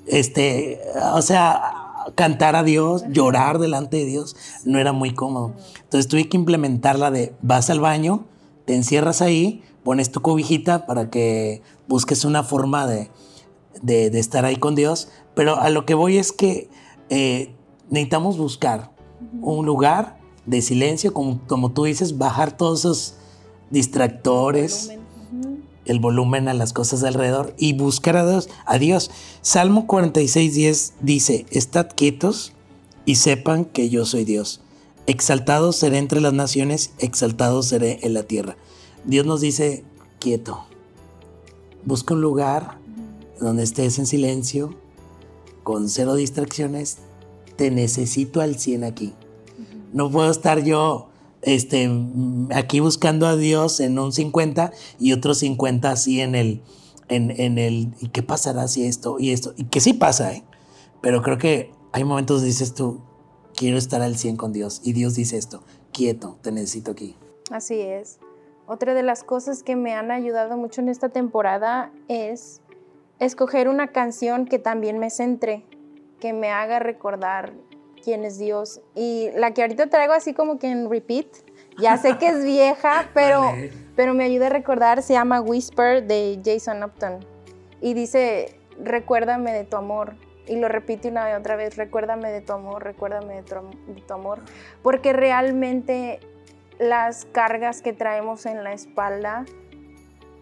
este, 0.07 0.81
o 1.13 1.23
sea, 1.23 1.81
cantar 2.15 2.57
a 2.57 2.63
Dios, 2.63 3.05
llorar 3.09 3.59
delante 3.59 3.99
de 3.99 4.05
Dios, 4.07 4.37
no 4.65 4.79
era 4.79 4.93
muy 4.93 5.15
cómodo. 5.15 5.55
Entonces 5.83 6.09
tuve 6.09 6.29
que 6.29 6.37
implementar 6.37 6.99
la 6.99 7.11
de 7.11 7.35
vas 7.43 7.71
al 7.71 7.81
baño, 7.81 8.25
te 8.65 8.75
encierras 8.75 9.23
ahí, 9.23 9.63
pones 9.83 10.11
tu 10.11 10.21
cobijita 10.21 10.87
para 10.87 11.11
que 11.11 11.63
busques 11.89 12.25
una 12.25 12.43
forma 12.43 12.87
de, 12.87 13.11
de, 13.83 14.19
estar 14.19 14.45
ahí 14.45 14.57
con 14.57 14.75
Dios. 14.75 15.09
Pero 15.35 15.59
a 15.59 15.71
lo 15.71 15.87
que 15.87 15.95
voy 15.95 16.19
es 16.19 16.33
que 16.33 16.69
eh, 17.09 17.55
necesitamos 17.89 18.39
buscar 18.39 18.93
un 19.41 19.67
lugar 19.67 20.19
de 20.47 20.63
silencio, 20.63 21.13
como, 21.13 21.41
como 21.47 21.73
tú 21.73 21.85
dices, 21.85 22.19
bajar 22.19 22.57
todos 22.57 22.81
esos 22.81 23.15
distractores, 23.71 24.93
el 25.85 25.99
volumen 25.99 26.49
a 26.49 26.55
las 26.55 26.73
cosas 26.73 27.03
alrededor 27.03 27.55
y 27.59 27.73
buscar 27.73 28.17
a 28.17 28.29
Dios. 28.29 28.49
A 28.67 28.79
Dios. 28.79 29.11
Salmo 29.43 29.87
46, 29.87 30.55
10 30.55 30.95
dice, 31.01 31.47
estad 31.51 31.89
quietos 31.95 32.53
y 33.05 33.17
sepan 33.17 33.65
que 33.65 33.89
yo 33.89 34.05
soy 34.05 34.25
Dios. 34.25 34.61
Exaltado 35.07 35.73
seré 35.73 35.99
entre 35.99 36.21
las 36.21 36.33
naciones, 36.33 36.93
exaltado 36.99 37.63
seré 37.63 37.99
en 38.03 38.15
la 38.15 38.23
tierra. 38.23 38.57
Dios 39.05 39.27
nos 39.27 39.41
dice, 39.41 39.85
quieto. 40.19 40.65
Busca 41.85 42.15
un 42.15 42.21
lugar 42.21 42.79
donde 43.41 43.63
estés 43.63 43.99
en 43.99 44.07
silencio, 44.07 44.77
con 45.63 45.89
cero 45.89 46.15
distracciones. 46.15 46.99
Te 47.57 47.71
necesito 47.71 48.41
al 48.41 48.59
100 48.59 48.85
aquí. 48.85 49.15
No 49.93 50.11
puedo 50.11 50.31
estar 50.31 50.63
yo 50.63 51.10
este, 51.43 51.91
aquí 52.55 52.81
buscando 52.81 53.27
a 53.27 53.37
Dios 53.37 53.81
en 53.81 53.99
un 53.99 54.13
50 54.13 54.73
y 54.99 55.13
otro 55.13 55.35
50 55.35 55.91
así 55.91 56.21
en 56.21 56.35
el, 56.35 56.63
en, 57.09 57.31
en 57.31 57.59
el, 57.59 57.95
¿y 58.01 58.09
qué 58.09 58.23
pasará 58.23 58.69
si 58.69 58.85
esto 58.87 59.17
y 59.19 59.31
esto? 59.31 59.55
Y 59.57 59.65
que 59.65 59.81
sí 59.81 59.93
pasa, 59.93 60.33
¿eh? 60.33 60.45
Pero 61.01 61.23
creo 61.23 61.39
que 61.39 61.73
hay 61.93 62.05
momentos 62.05 62.43
dices 62.43 62.75
tú, 62.75 63.01
quiero 63.55 63.79
estar 63.79 64.03
al 64.03 64.17
100 64.17 64.37
con 64.37 64.53
Dios. 64.53 64.81
Y 64.85 64.93
Dios 64.93 65.15
dice 65.15 65.37
esto, 65.37 65.63
quieto, 65.93 66.39
te 66.43 66.53
necesito 66.53 66.93
aquí. 66.93 67.17
Así 67.51 67.81
es. 67.81 68.19
Otra 68.67 68.95
de 68.95 69.03
las 69.03 69.25
cosas 69.25 69.63
que 69.63 69.77
me 69.77 69.95
han 69.95 70.11
ayudado 70.11 70.57
mucho 70.57 70.81
en 70.81 70.89
esta 70.89 71.09
temporada 71.09 71.93
es 72.09 72.61
escoger 73.19 73.69
una 73.69 73.89
canción 73.89 74.47
que 74.47 74.59
también 74.59 74.99
me 74.99 75.11
centre, 75.11 75.65
que 76.21 76.33
me 76.33 76.51
haga 76.51 76.79
recordar 76.79 77.53
quién 78.03 78.25
es 78.25 78.39
Dios. 78.39 78.81
Y 78.95 79.31
la 79.35 79.53
que 79.53 79.63
ahorita 79.63 79.89
traigo 79.89 80.13
así 80.13 80.35
como 80.35 80.59
que 80.59 80.71
en 80.71 80.91
repeat, 80.91 81.27
ya 81.79 81.97
sé 81.97 82.19
que 82.19 82.29
es 82.29 82.45
vieja, 82.45 83.11
pero, 83.15 83.53
pero 83.97 84.15
me 84.15 84.25
ayuda 84.25 84.47
a 84.47 84.51
recordar, 84.51 85.03
se 85.03 85.15
llama 85.15 85.41
Whisper 85.41 86.05
de 86.05 86.41
Jason 86.45 86.83
Upton. 86.83 87.25
Y 87.81 87.95
dice, 87.95 88.59
recuérdame 88.79 89.53
de 89.53 89.65
tu 89.65 89.77
amor, 89.77 90.17
y 90.51 90.57
lo 90.57 90.69
repite 90.69 91.09
una 91.09 91.31
y 91.31 91.35
otra 91.35 91.55
vez, 91.55 91.77
recuérdame 91.77 92.31
de 92.33 92.41
tu 92.41 92.53
amor, 92.53 92.83
recuérdame 92.83 93.35
de 93.37 93.43
tu, 93.43 94.15
amor, 94.15 94.41
porque 94.83 95.13
realmente 95.13 96.19
las 96.81 97.25
cargas 97.27 97.83
que 97.83 97.93
traemos 97.93 98.47
en 98.47 98.65
la 98.65 98.73
espalda 98.73 99.45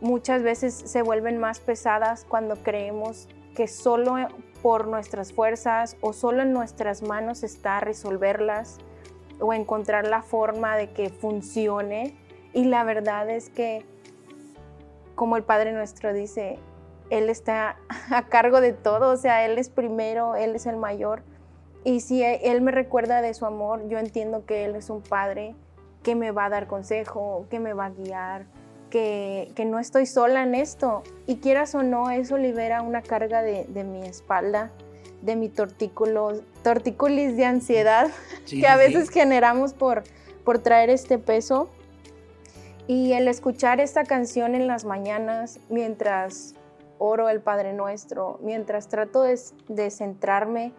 muchas 0.01 0.43
veces 0.43 0.73
se 0.75 1.03
vuelven 1.03 1.39
más 1.39 1.61
pesadas 1.61 2.25
cuando 2.25 2.57
creemos 2.63 3.29
que 3.55 3.69
solo 3.69 4.17
por 4.63 4.87
nuestras 4.87 5.33
fuerzas 5.33 5.97
o 6.01 6.13
solo 6.13 6.43
en 6.43 6.53
nuestras 6.53 7.03
manos 7.03 7.43
está 7.43 7.81
resolverlas 7.81 8.79
o 9.41 9.53
encontrar 9.53 10.07
la 10.07 10.23
forma 10.23 10.77
de 10.77 10.91
que 10.91 11.11
funcione. 11.11 12.17
Y 12.53 12.65
la 12.65 12.85
verdad 12.85 13.29
es 13.31 13.51
que, 13.51 13.85
como 15.15 15.37
el 15.37 15.45
Padre 15.45 15.73
nuestro 15.73 16.13
dice, 16.13 16.59
él 17.11 17.31
está 17.31 17.77
a 18.11 18.27
cargo 18.27 18.61
de 18.61 18.73
todo, 18.73 19.11
o 19.11 19.17
sea, 19.17 19.45
Él 19.45 19.59
es 19.59 19.69
primero, 19.71 20.37
Él 20.37 20.55
es 20.55 20.67
el 20.67 20.77
mayor. 20.77 21.23
Y 21.85 22.01
si 22.01 22.23
Él 22.23 22.61
me 22.61 22.73
recuerda 22.73 23.23
de 23.23 23.35
su 23.35 23.47
amor, 23.47 23.89
yo 23.89 23.99
entiendo 23.99 24.45
que 24.45 24.65
Él 24.65 24.77
es 24.77 24.91
un 24.91 25.01
padre 25.01 25.55
que 26.03 26.15
me 26.15 26.31
va 26.31 26.47
a 26.47 26.51
dar 26.51 26.67
consejo, 26.67 27.47
que 27.51 27.61
me 27.61 27.73
va 27.73 27.87
a 27.87 27.91
guiar, 27.91 28.47
que, 28.91 29.51
que 29.55 29.65
no 29.65 29.79
estoy 29.79 30.07
sola 30.07 30.43
en 30.43 30.55
esto. 30.55 31.03
Y 31.27 31.37
quieras 31.37 31.75
o 31.75 31.83
no, 31.83 32.11
eso 32.11 32.39
libera 32.39 32.83
una 32.83 33.03
carga 33.03 33.43
de, 33.43 33.65
de 33.65 33.85
mi 33.85 34.07
espalda, 34.07 34.71
de 35.23 35.37
mi 35.37 35.49
tortículo, 35.49 36.41
tortícolis 36.63 37.37
de 37.37 37.45
ansiedad 37.45 38.11
que 38.49 38.67
a 38.67 38.77
veces 38.77 39.11
generamos 39.11 39.75
por, 39.75 40.05
por 40.45 40.59
traer 40.59 40.91
este 40.91 41.19
peso. 41.19 41.69
Y 42.87 43.13
el 43.13 43.29
escuchar 43.29 43.81
esta 43.81 44.05
canción 44.05 44.55
en 44.55 44.67
las 44.67 44.87
mañanas, 44.87 45.61
mientras 45.69 46.55
oro 46.97 47.29
el 47.29 47.41
Padre 47.41 47.75
Nuestro, 47.75 48.39
mientras 48.43 48.89
trato 48.89 49.23
de, 49.23 49.91
centrarme 49.91 50.73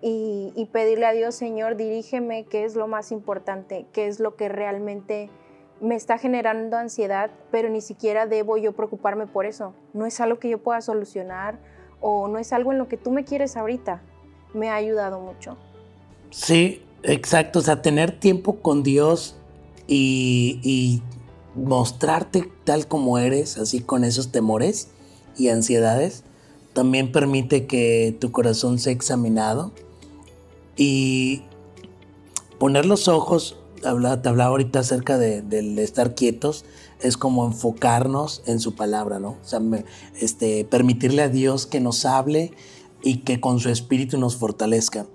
y, 0.00 0.52
y, 0.56 0.64
pedirle 0.66 1.04
a 1.04 1.12
Dios, 1.12 1.34
Señor, 1.34 1.76
dirígeme 1.76 2.44
qué 2.44 2.64
es 2.64 2.74
lo 2.74 2.86
más 2.86 3.12
importante, 3.12 3.86
qué 3.92 4.06
es 4.06 4.20
lo 4.20 4.36
que 4.36 4.48
realmente 4.48 5.28
me 5.80 5.94
está 5.94 6.18
generando 6.18 6.76
ansiedad, 6.76 7.30
pero 7.50 7.68
ni 7.68 7.80
siquiera 7.80 8.26
debo 8.26 8.56
yo 8.56 8.72
preocuparme 8.72 9.26
por 9.26 9.46
eso. 9.46 9.74
No 9.92 10.06
es 10.06 10.20
algo 10.20 10.38
que 10.38 10.48
yo 10.48 10.58
pueda 10.58 10.80
solucionar 10.80 11.58
o 12.00 12.28
no 12.28 12.38
es 12.38 12.52
algo 12.52 12.72
en 12.72 12.78
lo 12.78 12.88
que 12.88 12.96
tú 12.96 13.10
me 13.10 13.24
quieres 13.24 13.56
ahorita. 13.56 14.02
Me 14.54 14.68
ha 14.70 14.74
ayudado 14.74 15.20
mucho. 15.20 15.56
Sí, 16.30 16.82
exacto. 17.02 17.60
O 17.60 17.62
sea, 17.62 17.82
tener 17.82 18.18
tiempo 18.18 18.56
con 18.60 18.82
Dios 18.82 19.36
y, 19.86 20.60
y 20.62 21.02
mostrarte 21.54 22.50
tal 22.64 22.86
como 22.86 23.18
eres, 23.18 23.58
así 23.58 23.80
con 23.80 24.04
esos 24.04 24.30
temores 24.30 24.88
y 25.36 25.48
ansiedades, 25.48 26.24
también 26.72 27.10
permite 27.12 27.66
que 27.66 28.16
tu 28.20 28.30
corazón 28.30 28.78
sea 28.78 28.92
examinado 28.92 29.72
y 30.76 31.42
poner 32.58 32.86
los 32.86 33.08
ojos, 33.08 33.56
te 33.80 34.28
hablaba 34.28 34.50
ahorita 34.50 34.80
acerca 34.80 35.18
de, 35.18 35.42
del 35.42 35.78
estar 35.78 36.14
quietos, 36.14 36.64
es 37.00 37.16
como 37.16 37.46
enfocarnos 37.46 38.42
en 38.46 38.60
su 38.60 38.74
palabra, 38.74 39.18
¿no? 39.18 39.30
O 39.30 39.44
sea, 39.44 39.60
este, 40.20 40.64
permitirle 40.64 41.22
a 41.22 41.28
Dios 41.28 41.66
que 41.66 41.80
nos 41.80 42.04
hable 42.04 42.52
y 43.02 43.18
que 43.18 43.40
con 43.40 43.60
su 43.60 43.70
espíritu 43.70 44.18
nos 44.18 44.36
fortalezca. 44.36 45.06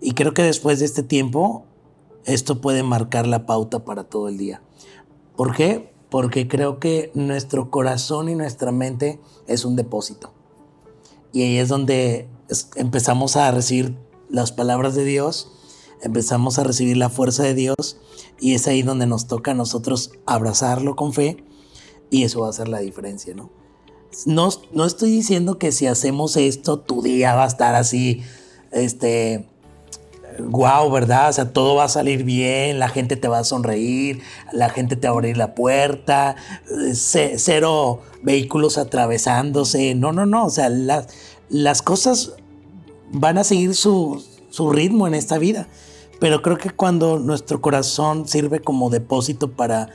Y 0.00 0.12
creo 0.12 0.34
que 0.34 0.42
después 0.42 0.78
de 0.78 0.86
este 0.86 1.02
tiempo, 1.02 1.64
esto 2.24 2.60
puede 2.60 2.82
marcar 2.82 3.26
la 3.26 3.46
pauta 3.46 3.84
para 3.84 4.04
todo 4.04 4.28
el 4.28 4.38
día. 4.38 4.62
¿Por 5.36 5.54
qué? 5.54 5.92
Porque 6.10 6.48
creo 6.48 6.80
que 6.80 7.10
nuestro 7.14 7.70
corazón 7.70 8.28
y 8.28 8.34
nuestra 8.34 8.72
mente 8.72 9.20
es 9.46 9.64
un 9.64 9.76
depósito. 9.76 10.32
Y 11.32 11.42
ahí 11.42 11.58
es 11.58 11.68
donde 11.68 12.28
empezamos 12.76 13.36
a 13.36 13.50
recibir 13.50 13.96
las 14.28 14.52
palabras 14.52 14.94
de 14.94 15.04
Dios, 15.04 15.52
empezamos 16.02 16.58
a 16.58 16.64
recibir 16.64 16.96
la 16.96 17.08
fuerza 17.08 17.42
de 17.42 17.54
Dios 17.54 17.98
y 18.38 18.54
es 18.54 18.66
ahí 18.66 18.82
donde 18.82 19.06
nos 19.06 19.26
toca 19.26 19.52
a 19.52 19.54
nosotros 19.54 20.12
abrazarlo 20.26 20.96
con 20.96 21.12
fe 21.12 21.44
y 22.10 22.24
eso 22.24 22.40
va 22.40 22.48
a 22.48 22.50
hacer 22.50 22.68
la 22.68 22.80
diferencia, 22.80 23.34
¿no? 23.34 23.50
No, 24.24 24.48
no 24.72 24.86
estoy 24.86 25.10
diciendo 25.10 25.58
que 25.58 25.72
si 25.72 25.86
hacemos 25.86 26.36
esto 26.36 26.78
tu 26.78 27.02
día 27.02 27.34
va 27.34 27.44
a 27.44 27.48
estar 27.48 27.74
así, 27.74 28.22
este, 28.70 29.46
wow, 30.38 30.90
¿verdad? 30.90 31.30
O 31.30 31.32
sea, 31.32 31.52
todo 31.52 31.74
va 31.74 31.84
a 31.84 31.88
salir 31.88 32.24
bien, 32.24 32.78
la 32.78 32.88
gente 32.88 33.16
te 33.16 33.28
va 33.28 33.40
a 33.40 33.44
sonreír, 33.44 34.22
la 34.52 34.70
gente 34.70 34.96
te 34.96 35.06
va 35.06 35.12
a 35.12 35.16
abrir 35.16 35.36
la 35.36 35.54
puerta, 35.54 36.36
cero 36.92 38.00
vehículos 38.22 38.78
atravesándose. 38.78 39.94
No, 39.94 40.12
no, 40.12 40.26
no. 40.26 40.46
O 40.46 40.50
sea, 40.50 40.68
las, 40.68 41.08
las 41.48 41.82
cosas 41.82 42.32
van 43.12 43.38
a 43.38 43.44
seguir 43.44 43.74
su, 43.74 44.22
su 44.56 44.70
ritmo 44.70 45.06
en 45.06 45.14
esta 45.14 45.36
vida. 45.36 45.68
Pero 46.18 46.40
creo 46.40 46.56
que 46.56 46.70
cuando 46.70 47.18
nuestro 47.18 47.60
corazón 47.60 48.26
sirve 48.26 48.60
como 48.60 48.88
depósito 48.88 49.52
para 49.52 49.90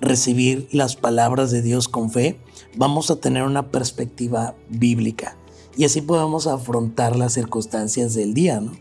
recibir 0.00 0.68
las 0.72 0.96
palabras 0.96 1.50
de 1.50 1.60
Dios 1.60 1.86
con 1.86 2.10
fe, 2.10 2.40
vamos 2.76 3.10
a 3.10 3.16
tener 3.16 3.42
una 3.42 3.70
perspectiva 3.70 4.54
bíblica. 4.70 5.36
Y 5.76 5.84
así 5.84 6.00
podemos 6.00 6.46
afrontar 6.46 7.16
las 7.16 7.34
circunstancias 7.34 8.14
del 8.14 8.32
día, 8.32 8.60
¿no? 8.60 8.72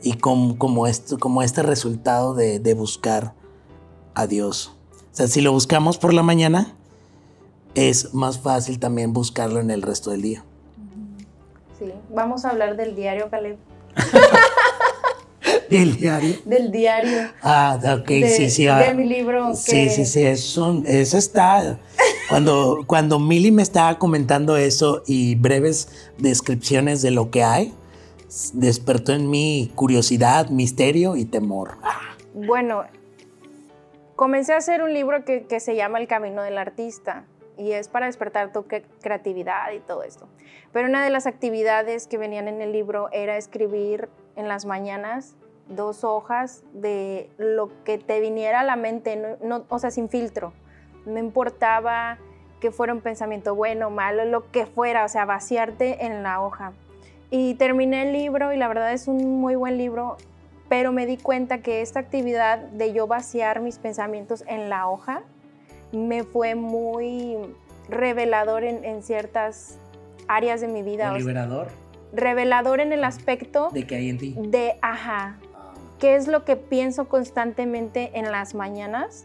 y 0.00 0.14
como, 0.14 0.86
esto, 0.86 1.18
como 1.18 1.42
este 1.42 1.62
resultado 1.62 2.34
de, 2.34 2.74
buscar 2.74 3.34
a 4.14 4.28
Dios. 4.28 4.76
O 5.12 5.14
sea, 5.14 5.26
si 5.26 5.40
lo 5.40 5.52
buscamos 5.52 5.98
por 5.98 6.14
la 6.14 6.22
mañana, 6.22 6.76
es 7.74 8.14
más 8.14 8.38
fácil 8.38 8.78
también 8.78 9.12
buscarlo 9.12 9.58
en 9.58 9.70
el 9.70 9.82
resto 9.82 10.10
del 10.10 10.22
día. 10.22 10.44
Sí, 11.78 11.92
vamos 12.14 12.44
a 12.44 12.50
hablar 12.50 12.76
del 12.76 12.94
diario, 12.94 13.28
Caleb. 13.28 13.56
¿Del 15.70 15.96
diario? 15.96 16.36
Del 16.44 16.70
diario. 16.70 17.30
Ah, 17.42 17.78
ok, 17.98 18.08
sí, 18.08 18.50
sí. 18.50 18.68
Ah. 18.68 18.78
de 18.78 18.94
mi 18.94 19.04
libro. 19.04 19.54
Sí, 19.54 19.88
sí, 19.88 20.04
sí, 20.04 20.24
eso, 20.24 20.82
eso 20.86 21.16
está. 21.16 21.78
Cuando, 22.28 22.84
cuando 22.86 23.18
Mili 23.18 23.50
me 23.50 23.62
estaba 23.62 23.98
comentando 23.98 24.56
eso 24.56 25.02
y 25.06 25.34
breves 25.34 25.88
descripciones 26.18 27.00
de 27.02 27.10
lo 27.10 27.30
que 27.30 27.42
hay, 27.42 27.74
despertó 28.54 29.12
en 29.12 29.30
mí 29.30 29.72
curiosidad, 29.74 30.48
misterio 30.48 31.16
y 31.16 31.24
temor. 31.24 31.76
Bueno, 32.34 32.84
comencé 34.16 34.52
a 34.52 34.58
hacer 34.58 34.82
un 34.82 34.92
libro 34.92 35.24
que, 35.24 35.46
se 35.60 35.76
llama 35.76 35.98
El 35.98 36.06
Camino 36.06 36.42
del 36.42 36.58
Artista 36.58 37.24
y 37.62 37.72
es 37.72 37.88
para 37.88 38.06
despertar 38.06 38.52
tu 38.52 38.64
creatividad 39.00 39.70
y 39.72 39.78
todo 39.78 40.02
esto. 40.02 40.28
Pero 40.72 40.88
una 40.88 41.04
de 41.04 41.10
las 41.10 41.26
actividades 41.26 42.08
que 42.08 42.18
venían 42.18 42.48
en 42.48 42.60
el 42.60 42.72
libro 42.72 43.08
era 43.12 43.36
escribir 43.36 44.08
en 44.34 44.48
las 44.48 44.64
mañanas 44.64 45.36
dos 45.68 46.02
hojas 46.02 46.64
de 46.72 47.30
lo 47.38 47.70
que 47.84 47.98
te 47.98 48.20
viniera 48.20 48.60
a 48.60 48.64
la 48.64 48.76
mente, 48.76 49.38
no, 49.42 49.64
o 49.68 49.78
sea, 49.78 49.90
sin 49.90 50.08
filtro. 50.08 50.52
No 51.06 51.18
importaba 51.18 52.18
que 52.60 52.72
fuera 52.72 52.92
un 52.92 53.00
pensamiento 53.00 53.54
bueno, 53.54 53.90
malo, 53.90 54.24
lo 54.24 54.50
que 54.50 54.66
fuera, 54.66 55.04
o 55.04 55.08
sea, 55.08 55.24
vaciarte 55.24 56.04
en 56.04 56.22
la 56.22 56.40
hoja. 56.40 56.72
Y 57.30 57.54
terminé 57.54 58.02
el 58.02 58.12
libro 58.12 58.52
y 58.52 58.56
la 58.56 58.68
verdad 58.68 58.92
es 58.92 59.06
un 59.06 59.40
muy 59.40 59.54
buen 59.54 59.78
libro, 59.78 60.16
pero 60.68 60.90
me 60.90 61.06
di 61.06 61.16
cuenta 61.16 61.58
que 61.58 61.80
esta 61.80 62.00
actividad 62.00 62.58
de 62.58 62.92
yo 62.92 63.06
vaciar 63.06 63.60
mis 63.60 63.78
pensamientos 63.78 64.44
en 64.48 64.68
la 64.68 64.88
hoja 64.88 65.22
me 65.92 66.24
fue 66.24 66.54
muy 66.54 67.36
revelador 67.88 68.64
en, 68.64 69.02
ciertas 69.02 69.78
áreas 70.28 70.60
de 70.60 70.68
mi 70.68 70.82
vida. 70.82 71.12
¿Liberador? 71.16 71.68
revelador 72.12 72.80
en 72.80 72.92
el 72.92 73.04
aspecto... 73.04 73.70
De 73.72 73.86
que 73.86 73.96
hay 73.96 74.10
en 74.10 74.18
ti. 74.18 74.34
De, 74.38 74.78
ajá, 74.82 75.38
qué 75.98 76.14
es 76.14 76.28
lo 76.28 76.44
que 76.44 76.56
pienso 76.56 77.08
constantemente 77.08 78.10
en 78.14 78.30
las 78.30 78.54
mañanas 78.54 79.24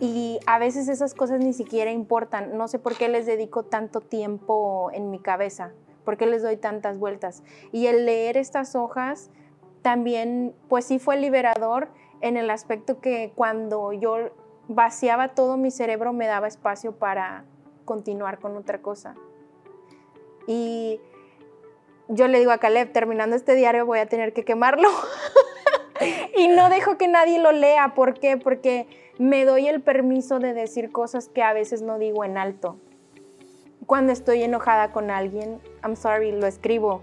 y 0.00 0.38
a 0.46 0.58
veces 0.58 0.88
esas 0.88 1.14
cosas 1.14 1.40
ni 1.40 1.52
siquiera 1.52 1.90
importan. 1.90 2.56
No 2.56 2.68
sé 2.68 2.78
por 2.78 2.96
qué 2.96 3.08
les 3.08 3.26
dedico 3.26 3.64
tanto 3.64 4.00
tiempo 4.00 4.90
en 4.92 5.10
mi 5.10 5.18
cabeza. 5.18 5.72
¿Por 6.04 6.16
qué 6.16 6.26
les 6.26 6.42
doy 6.42 6.56
tantas 6.56 6.98
vueltas? 6.98 7.42
Y 7.72 7.86
el 7.86 8.06
leer 8.06 8.36
estas 8.36 8.76
hojas 8.76 9.30
también, 9.82 10.54
pues 10.68 10.84
sí 10.84 10.98
fue 10.98 11.16
liberador 11.16 11.88
en 12.20 12.36
el 12.36 12.50
aspecto 12.50 13.00
que 13.00 13.32
cuando 13.34 13.92
yo 13.92 14.30
vaciaba 14.68 15.28
todo 15.28 15.56
mi 15.56 15.70
cerebro 15.70 16.12
me 16.12 16.26
daba 16.26 16.46
espacio 16.46 16.92
para 16.92 17.44
continuar 17.84 18.38
con 18.38 18.56
otra 18.56 18.80
cosa. 18.80 19.16
Y 20.46 21.00
yo 22.08 22.28
le 22.28 22.38
digo 22.38 22.52
a 22.52 22.58
Caleb, 22.58 22.92
terminando 22.92 23.36
este 23.36 23.54
diario 23.54 23.84
voy 23.84 23.98
a 23.98 24.06
tener 24.06 24.32
que 24.32 24.44
quemarlo. 24.44 24.88
y 26.36 26.48
no 26.48 26.70
dejo 26.70 26.96
que 26.96 27.08
nadie 27.08 27.38
lo 27.38 27.52
lea. 27.52 27.94
¿Por 27.94 28.14
qué? 28.14 28.36
Porque 28.36 28.86
me 29.18 29.44
doy 29.44 29.68
el 29.68 29.82
permiso 29.82 30.38
de 30.38 30.54
decir 30.54 30.92
cosas 30.92 31.28
que 31.28 31.42
a 31.42 31.52
veces 31.52 31.82
no 31.82 31.98
digo 31.98 32.24
en 32.24 32.38
alto 32.38 32.78
cuando 33.88 34.12
estoy 34.12 34.42
enojada 34.42 34.92
con 34.92 35.10
alguien, 35.10 35.60
I'm 35.82 35.96
sorry, 35.96 36.30
lo 36.30 36.46
escribo. 36.46 37.02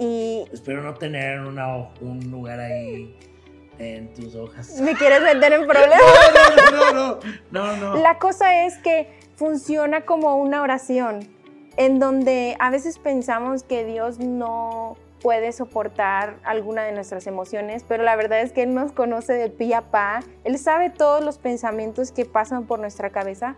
Y 0.00 0.44
espero 0.50 0.82
no 0.82 0.94
tener 0.94 1.40
un 1.40 2.30
lugar 2.30 2.58
ahí 2.58 3.14
en 3.78 4.12
tus 4.14 4.34
hojas. 4.34 4.80
¿Me 4.80 4.94
quieres 4.94 5.22
meter 5.22 5.52
en 5.52 5.66
problemas? 5.66 6.00
No, 6.72 6.92
no, 6.92 7.18
no, 7.50 7.76
no, 7.76 7.76
no, 7.76 7.96
La 7.96 8.18
cosa 8.18 8.64
es 8.64 8.78
que 8.78 9.12
funciona 9.36 10.02
como 10.02 10.36
una 10.36 10.62
oración 10.62 11.28
en 11.76 11.98
donde 11.98 12.56
a 12.58 12.70
veces 12.70 12.98
pensamos 12.98 13.62
que 13.62 13.84
Dios 13.84 14.18
no 14.18 14.96
puede 15.20 15.52
soportar 15.52 16.36
alguna 16.44 16.82
de 16.82 16.92
nuestras 16.92 17.26
emociones, 17.26 17.84
pero 17.86 18.02
la 18.02 18.16
verdad 18.16 18.40
es 18.40 18.52
que 18.52 18.62
Él 18.62 18.74
nos 18.74 18.92
conoce 18.92 19.32
de 19.32 19.48
pie 19.48 19.74
a 19.74 19.82
pa, 19.82 20.20
Él 20.44 20.58
sabe 20.58 20.90
todos 20.90 21.24
los 21.24 21.38
pensamientos 21.38 22.12
que 22.12 22.24
pasan 22.24 22.66
por 22.66 22.78
nuestra 22.78 23.10
cabeza, 23.10 23.56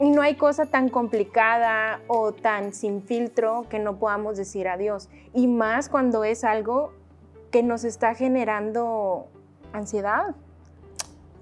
y 0.00 0.10
no 0.10 0.22
hay 0.22 0.34
cosa 0.34 0.64
tan 0.64 0.88
complicada 0.88 2.00
o 2.06 2.32
tan 2.32 2.72
sin 2.72 3.02
filtro 3.02 3.66
que 3.68 3.78
no 3.78 3.98
podamos 3.98 4.38
decir 4.38 4.66
adiós. 4.66 5.10
Y 5.34 5.46
más 5.46 5.90
cuando 5.90 6.24
es 6.24 6.42
algo 6.42 6.94
que 7.50 7.62
nos 7.62 7.84
está 7.84 8.14
generando 8.14 9.28
ansiedad. 9.72 10.34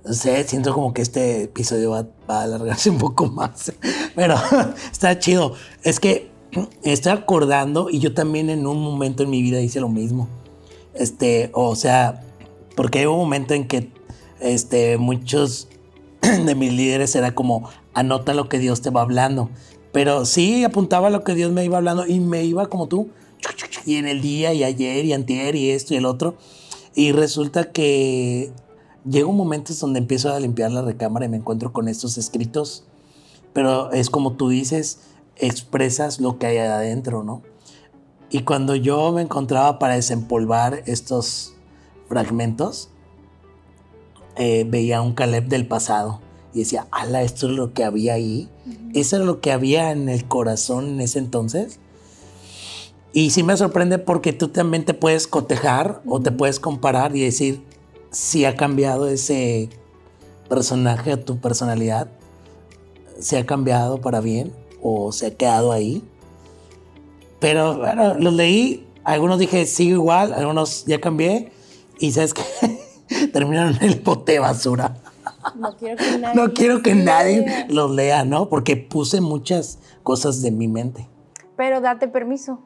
No 0.04 0.12
sé, 0.14 0.44
siento 0.44 0.72
como 0.72 0.94
que 0.94 1.02
este 1.02 1.44
episodio 1.44 1.90
va, 1.90 2.06
a 2.28 2.42
alargarse 2.42 2.90
un 2.90 2.98
poco 2.98 3.26
más. 3.26 3.72
Pero 4.14 4.36
está 4.92 5.18
chido. 5.18 5.54
Es 5.82 6.00
que 6.00 6.30
estoy 6.82 7.12
acordando 7.12 7.90
y 7.90 7.98
yo 7.98 8.14
también 8.14 8.50
en 8.50 8.66
un 8.66 8.80
momento 8.82 9.22
en 9.22 9.30
mi 9.30 9.42
vida 9.42 9.60
hice 9.60 9.80
lo 9.80 9.88
mismo. 9.88 10.28
Este, 10.94 11.50
o 11.52 11.76
sea, 11.76 12.22
porque 12.74 13.00
hay 13.00 13.06
un 13.06 13.16
momento 13.16 13.54
en 13.54 13.66
que 13.68 13.92
este, 14.40 14.98
muchos 14.98 15.68
de 16.20 16.54
mis 16.54 16.72
líderes 16.72 17.14
era 17.14 17.34
como, 17.34 17.68
anota 17.94 18.34
lo 18.34 18.48
que 18.48 18.58
Dios 18.58 18.80
te 18.80 18.90
va 18.90 19.02
hablando. 19.02 19.50
Pero 19.92 20.24
sí, 20.26 20.64
apuntaba 20.64 21.10
lo 21.10 21.24
que 21.24 21.34
Dios 21.34 21.50
me 21.50 21.64
iba 21.64 21.78
hablando 21.78 22.06
y 22.06 22.20
me 22.20 22.44
iba 22.44 22.66
como 22.66 22.88
tú, 22.88 23.08
y 23.84 23.96
en 23.96 24.06
el 24.06 24.20
día 24.20 24.52
y 24.52 24.64
ayer 24.64 25.04
y 25.04 25.12
antier 25.12 25.54
y 25.54 25.70
esto 25.70 25.94
y 25.94 25.96
el 25.96 26.04
otro. 26.04 26.36
Y 26.94 27.12
resulta 27.12 27.72
que 27.72 28.52
llego 29.08 29.32
momentos 29.32 29.78
donde 29.80 29.98
empiezo 29.98 30.32
a 30.32 30.40
limpiar 30.40 30.70
la 30.72 30.82
recámara 30.82 31.26
y 31.26 31.28
me 31.28 31.36
encuentro 31.36 31.72
con 31.72 31.88
estos 31.88 32.18
escritos, 32.18 32.84
pero 33.52 33.92
es 33.92 34.10
como 34.10 34.32
tú 34.32 34.48
dices, 34.48 35.00
expresas 35.36 36.20
lo 36.20 36.38
que 36.38 36.46
hay 36.46 36.58
adentro, 36.58 37.22
¿no? 37.22 37.42
Y 38.30 38.42
cuando 38.42 38.74
yo 38.74 39.12
me 39.12 39.22
encontraba 39.22 39.78
para 39.78 39.94
desempolvar 39.94 40.82
estos 40.86 41.54
fragmentos, 42.08 42.90
eh, 44.36 44.64
veía 44.68 45.00
un 45.00 45.14
Caleb 45.14 45.48
del 45.48 45.66
pasado 45.66 46.20
y 46.52 46.60
decía, 46.60 46.86
ala, 46.90 47.22
esto 47.22 47.46
es 47.46 47.52
lo 47.52 47.72
que 47.72 47.84
había 47.84 48.14
ahí. 48.14 48.48
Eso 48.94 49.16
es 49.16 49.22
lo 49.22 49.40
que 49.40 49.52
había 49.52 49.92
en 49.92 50.08
el 50.08 50.26
corazón 50.26 50.88
en 50.88 51.00
ese 51.00 51.18
entonces. 51.18 51.80
Y 53.12 53.30
sí 53.30 53.42
me 53.42 53.56
sorprende 53.56 53.98
porque 53.98 54.32
tú 54.32 54.48
también 54.48 54.84
te 54.84 54.94
puedes 54.94 55.26
cotejar 55.26 56.02
o 56.06 56.20
te 56.20 56.30
puedes 56.30 56.60
comparar 56.60 57.16
y 57.16 57.22
decir 57.22 57.62
si 58.10 58.44
ha 58.44 58.54
cambiado 58.54 59.08
ese 59.08 59.70
personaje 60.48 61.12
o 61.14 61.18
tu 61.18 61.38
personalidad, 61.38 62.08
se 63.18 63.38
ha 63.38 63.46
cambiado 63.46 64.00
para 64.00 64.20
bien 64.20 64.52
o 64.82 65.12
se 65.12 65.26
ha 65.26 65.36
quedado 65.36 65.72
ahí. 65.72 66.04
Pero 67.40 67.78
bueno, 67.78 68.14
los 68.14 68.32
leí, 68.32 68.86
algunos 69.04 69.38
dije 69.38 69.66
sigo 69.66 69.96
igual, 69.96 70.32
algunos 70.32 70.84
ya 70.86 71.00
cambié 71.00 71.52
y 71.98 72.12
sabes 72.12 72.34
que 72.34 72.42
terminaron 73.32 73.76
en 73.76 73.82
el 73.90 74.00
bote 74.00 74.32
de 74.32 74.38
basura. 74.38 74.96
No 75.54 75.76
quiero 75.76 75.96
que 75.96 76.18
nadie, 76.18 76.34
no 76.34 76.52
quiero 76.52 76.82
que 76.82 76.94
nadie 76.94 77.66
los 77.68 77.90
lea, 77.90 78.24
¿no? 78.24 78.48
Porque 78.48 78.76
puse 78.76 79.20
muchas 79.20 79.78
cosas 80.02 80.42
de 80.42 80.50
mi 80.50 80.68
mente. 80.68 81.08
Pero 81.56 81.80
date 81.80 82.08
permiso. 82.08 82.60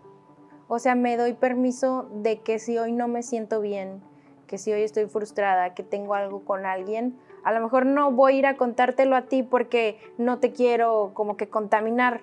O 0.75 0.79
sea, 0.79 0.95
me 0.95 1.19
doy 1.19 1.35
permiso 1.35 2.09
de 2.15 2.39
que 2.41 2.59
si 2.59 2.79
hoy 2.79 2.93
no 2.93 3.07
me 3.07 3.23
siento 3.23 3.61
bien, 3.61 4.01
que 4.47 4.57
si 4.57 4.73
hoy 4.73 4.81
estoy 4.81 5.05
frustrada, 5.05 5.75
que 5.75 5.83
tengo 5.83 6.15
algo 6.15 6.47
con 6.47 6.65
alguien, 6.65 7.15
a 7.45 7.53
lo 7.53 7.61
mejor 7.61 7.85
no 7.85 8.11
voy 8.11 8.33
a 8.33 8.39
ir 8.39 8.47
a 8.47 8.57
contártelo 8.57 9.15
a 9.15 9.27
ti 9.27 9.43
porque 9.43 9.99
no 10.17 10.39
te 10.39 10.53
quiero 10.53 11.11
como 11.13 11.37
que 11.37 11.47
contaminar, 11.47 12.23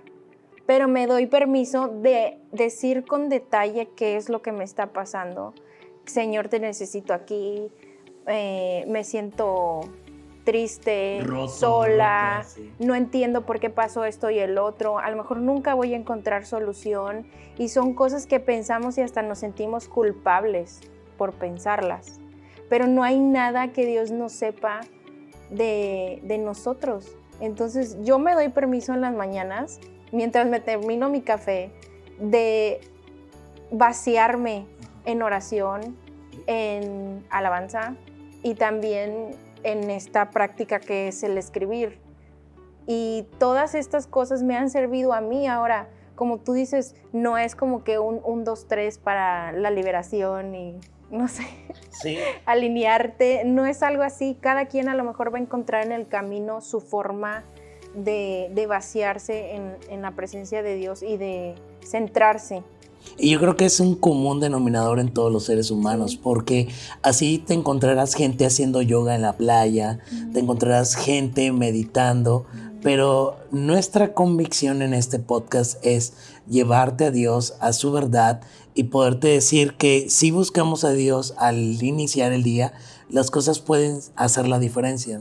pero 0.66 0.88
me 0.88 1.06
doy 1.06 1.28
permiso 1.28 1.90
de 1.90 2.40
decir 2.52 3.06
con 3.06 3.30
detalle 3.30 3.88
qué 3.96 4.18
es 4.18 4.30
lo 4.30 4.42
que 4.42 4.52
me 4.52 4.64
está 4.64 4.88
pasando. 4.88 5.54
Señor, 6.06 6.48
te 6.48 6.60
necesito 6.60 7.14
aquí, 7.14 7.70
eh, 8.26 8.84
me 8.88 9.04
siento 9.04 9.82
triste, 10.44 11.22
sola, 11.48 12.46
no 12.80 12.96
entiendo 12.96 13.46
por 13.46 13.60
qué 13.60 13.70
pasó 13.70 14.06
esto 14.06 14.30
y 14.30 14.40
el 14.40 14.58
otro, 14.58 15.00
a 15.00 15.10
lo 15.10 15.18
mejor 15.18 15.38
nunca 15.38 15.74
voy 15.74 15.94
a 15.94 15.98
encontrar 15.98 16.46
solución. 16.46 17.28
Y 17.58 17.70
son 17.70 17.94
cosas 17.94 18.26
que 18.26 18.40
pensamos 18.40 18.98
y 18.98 19.02
hasta 19.02 19.22
nos 19.22 19.40
sentimos 19.40 19.88
culpables 19.88 20.80
por 21.18 21.34
pensarlas, 21.34 22.20
pero 22.70 22.88
no 22.88 23.04
hay 23.04 23.20
nada 23.20 23.74
que 23.74 23.86
Dios 23.86 24.12
no 24.12 24.30
sepa 24.30 24.82
de, 25.50 26.22
de 26.24 26.38
nosotros. 26.38 27.18
Entonces 27.42 27.98
yo 28.04 28.20
me 28.20 28.34
doy 28.34 28.50
permiso 28.50 28.94
en 28.94 29.02
las 29.02 29.14
mañanas, 29.14 29.80
mientras 30.12 30.48
me 30.48 30.60
termino 30.60 31.10
mi 31.10 31.22
café, 31.22 31.72
de 32.18 32.82
vaciarme 33.72 34.66
en 35.06 35.22
oración, 35.22 35.98
en 36.48 37.24
alabanza 37.30 37.96
y 38.44 38.56
también 38.56 39.36
en 39.64 39.90
esta 39.90 40.30
práctica 40.32 40.80
que 40.80 41.08
es 41.08 41.24
el 41.24 41.38
escribir. 41.38 42.00
Y 42.88 43.26
todas 43.38 43.76
estas 43.76 44.08
cosas 44.08 44.44
me 44.44 44.58
han 44.58 44.70
servido 44.70 45.14
a 45.14 45.22
mí 45.22 45.48
ahora. 45.48 45.90
Como 46.16 46.40
tú 46.40 46.54
dices, 46.54 46.96
no 47.14 47.38
es 47.38 47.56
como 47.56 47.84
que 47.84 48.00
un 48.00 48.20
1, 48.24 48.44
2, 48.44 48.68
3 48.68 48.98
para 48.98 49.52
la 49.52 49.70
liberación 49.70 50.56
y 50.56 50.80
no 51.12 51.28
sé, 51.28 51.44
alinearte. 52.46 53.44
No 53.46 53.66
es 53.66 53.84
algo 53.84 54.04
así. 54.04 54.38
Cada 54.40 54.66
quien 54.66 54.90
a 54.90 54.96
lo 54.96 55.04
mejor 55.04 55.34
va 55.34 55.38
a 55.38 55.42
encontrar 55.42 55.86
en 55.86 55.92
el 55.92 56.08
camino 56.08 56.62
su 56.62 56.82
forma 56.82 57.44
de, 57.94 58.66
vaciarse 58.68 59.56
en, 59.56 59.78
en 59.90 60.02
la 60.02 60.12
presencia 60.12 60.62
de 60.62 60.76
Dios 60.76 61.04
y 61.04 61.18
de 61.18 61.56
centrarse 61.84 62.64
y 63.18 63.32
yo 63.32 63.40
creo 63.40 63.58
que 63.58 63.66
es 63.66 63.80
un 63.80 63.96
común 63.96 64.40
denominador 64.40 65.00
en 65.00 65.14
todos 65.14 65.32
los 65.32 65.46
seres 65.46 65.72
humanos, 65.72 66.16
porque 66.16 66.70
así 67.02 67.38
te 67.38 67.54
encontrarás 67.54 68.14
gente 68.14 68.46
haciendo 68.46 68.82
yoga 68.82 69.16
en 69.16 69.22
la 69.22 69.34
playa, 69.34 70.00
te 70.34 70.40
encontrarás 70.40 70.96
gente 70.96 71.52
meditando, 71.52 72.46
pero 72.82 73.38
nuestra 73.52 74.14
convicción 74.14 74.82
en 74.82 74.94
este 74.94 75.20
podcast 75.20 75.84
es 75.86 76.14
llevarte 76.50 77.06
a 77.06 77.12
Dios, 77.12 77.56
a 77.60 77.74
su 77.74 77.92
verdad 77.92 78.42
y 78.74 78.84
poderte 78.84 79.28
decir 79.28 79.74
que 79.74 80.10
si 80.10 80.32
buscamos 80.32 80.86
a 80.86 80.92
Dios 80.92 81.34
al 81.38 81.58
iniciar 81.84 82.32
el 82.32 82.44
día, 82.44 82.74
las 83.10 83.32
cosas 83.32 83.60
pueden 83.60 84.00
hacer 84.16 84.48
la 84.48 84.60
diferencia. 84.60 85.20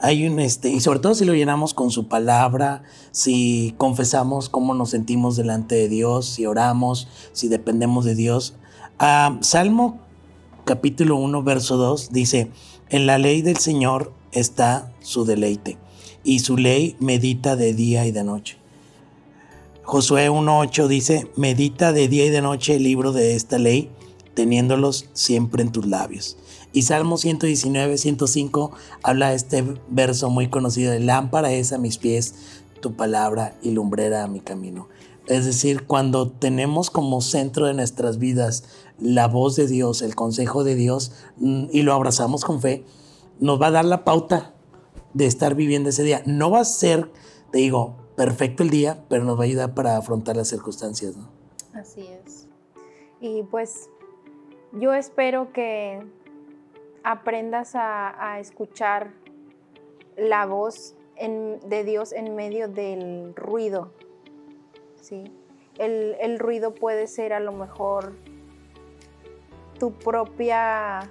Hay 0.00 0.26
un 0.26 0.40
este, 0.40 0.70
y 0.70 0.80
sobre 0.80 0.98
todo 1.00 1.14
si 1.14 1.24
lo 1.24 1.34
llenamos 1.34 1.74
con 1.74 1.90
su 1.90 2.08
palabra, 2.08 2.82
si 3.10 3.74
confesamos 3.76 4.48
cómo 4.48 4.74
nos 4.74 4.90
sentimos 4.90 5.36
delante 5.36 5.74
de 5.74 5.88
Dios, 5.88 6.26
si 6.26 6.46
oramos, 6.46 7.08
si 7.32 7.48
dependemos 7.48 8.04
de 8.04 8.14
Dios. 8.14 8.54
Ah, 8.98 9.38
Salmo 9.42 9.98
capítulo 10.64 11.16
1, 11.16 11.42
verso 11.42 11.76
2 11.76 12.12
dice, 12.12 12.50
en 12.90 13.06
la 13.06 13.18
ley 13.18 13.42
del 13.42 13.58
Señor 13.58 14.12
está 14.32 14.92
su 15.00 15.24
deleite, 15.24 15.78
y 16.24 16.40
su 16.40 16.56
ley 16.56 16.96
medita 17.00 17.56
de 17.56 17.74
día 17.74 18.06
y 18.06 18.12
de 18.12 18.24
noche. 18.24 18.58
Josué 19.82 20.30
1.8 20.30 20.86
dice, 20.86 21.30
medita 21.36 21.92
de 21.92 22.08
día 22.08 22.26
y 22.26 22.30
de 22.30 22.42
noche 22.42 22.76
el 22.76 22.82
libro 22.82 23.12
de 23.12 23.34
esta 23.34 23.58
ley, 23.58 23.90
teniéndolos 24.34 25.06
siempre 25.14 25.62
en 25.62 25.72
tus 25.72 25.86
labios. 25.86 26.36
Y 26.78 26.82
Salmo 26.82 27.16
119, 27.16 27.98
105 27.98 28.70
habla 29.02 29.30
de 29.30 29.34
este 29.34 29.64
verso 29.88 30.30
muy 30.30 30.48
conocido 30.48 30.92
de 30.92 31.00
lámpara 31.00 31.50
es 31.50 31.72
a 31.72 31.78
mis 31.78 31.98
pies 31.98 32.36
tu 32.80 32.94
palabra 32.94 33.58
y 33.62 33.72
lumbrera 33.72 34.22
a 34.22 34.28
mi 34.28 34.38
camino. 34.38 34.86
Es 35.26 35.44
decir, 35.44 35.88
cuando 35.88 36.30
tenemos 36.30 36.90
como 36.90 37.20
centro 37.20 37.66
de 37.66 37.74
nuestras 37.74 38.18
vidas 38.18 38.62
la 39.00 39.26
voz 39.26 39.56
de 39.56 39.66
Dios, 39.66 40.02
el 40.02 40.14
consejo 40.14 40.62
de 40.62 40.76
Dios, 40.76 41.10
mm, 41.38 41.64
y 41.72 41.82
lo 41.82 41.94
abrazamos 41.94 42.44
con 42.44 42.60
fe, 42.60 42.84
nos 43.40 43.60
va 43.60 43.66
a 43.66 43.72
dar 43.72 43.84
la 43.84 44.04
pauta 44.04 44.54
de 45.14 45.26
estar 45.26 45.56
viviendo 45.56 45.88
ese 45.88 46.04
día. 46.04 46.22
No 46.26 46.48
va 46.48 46.60
a 46.60 46.64
ser, 46.64 47.10
te 47.50 47.58
digo, 47.58 47.96
perfecto 48.14 48.62
el 48.62 48.70
día, 48.70 49.04
pero 49.08 49.24
nos 49.24 49.36
va 49.36 49.42
a 49.42 49.46
ayudar 49.46 49.74
para 49.74 49.96
afrontar 49.96 50.36
las 50.36 50.46
circunstancias. 50.46 51.16
¿no? 51.16 51.28
Así 51.74 52.02
es. 52.02 52.46
Y 53.20 53.42
pues 53.50 53.90
yo 54.72 54.92
espero 54.94 55.52
que 55.52 56.06
aprendas 57.08 57.72
a, 57.74 58.38
escuchar 58.38 59.12
la 60.14 60.44
voz 60.44 60.94
de 61.16 61.84
Dios 61.84 62.12
en 62.12 62.36
medio 62.36 62.68
del 62.68 63.34
ruido. 63.34 63.94
¿sí? 65.00 65.24
El, 65.78 66.38
ruido 66.38 66.74
puede 66.74 67.06
ser 67.06 67.32
a 67.32 67.40
lo 67.40 67.52
mejor 67.52 68.14
tu 69.78 69.94
propia, 69.94 71.10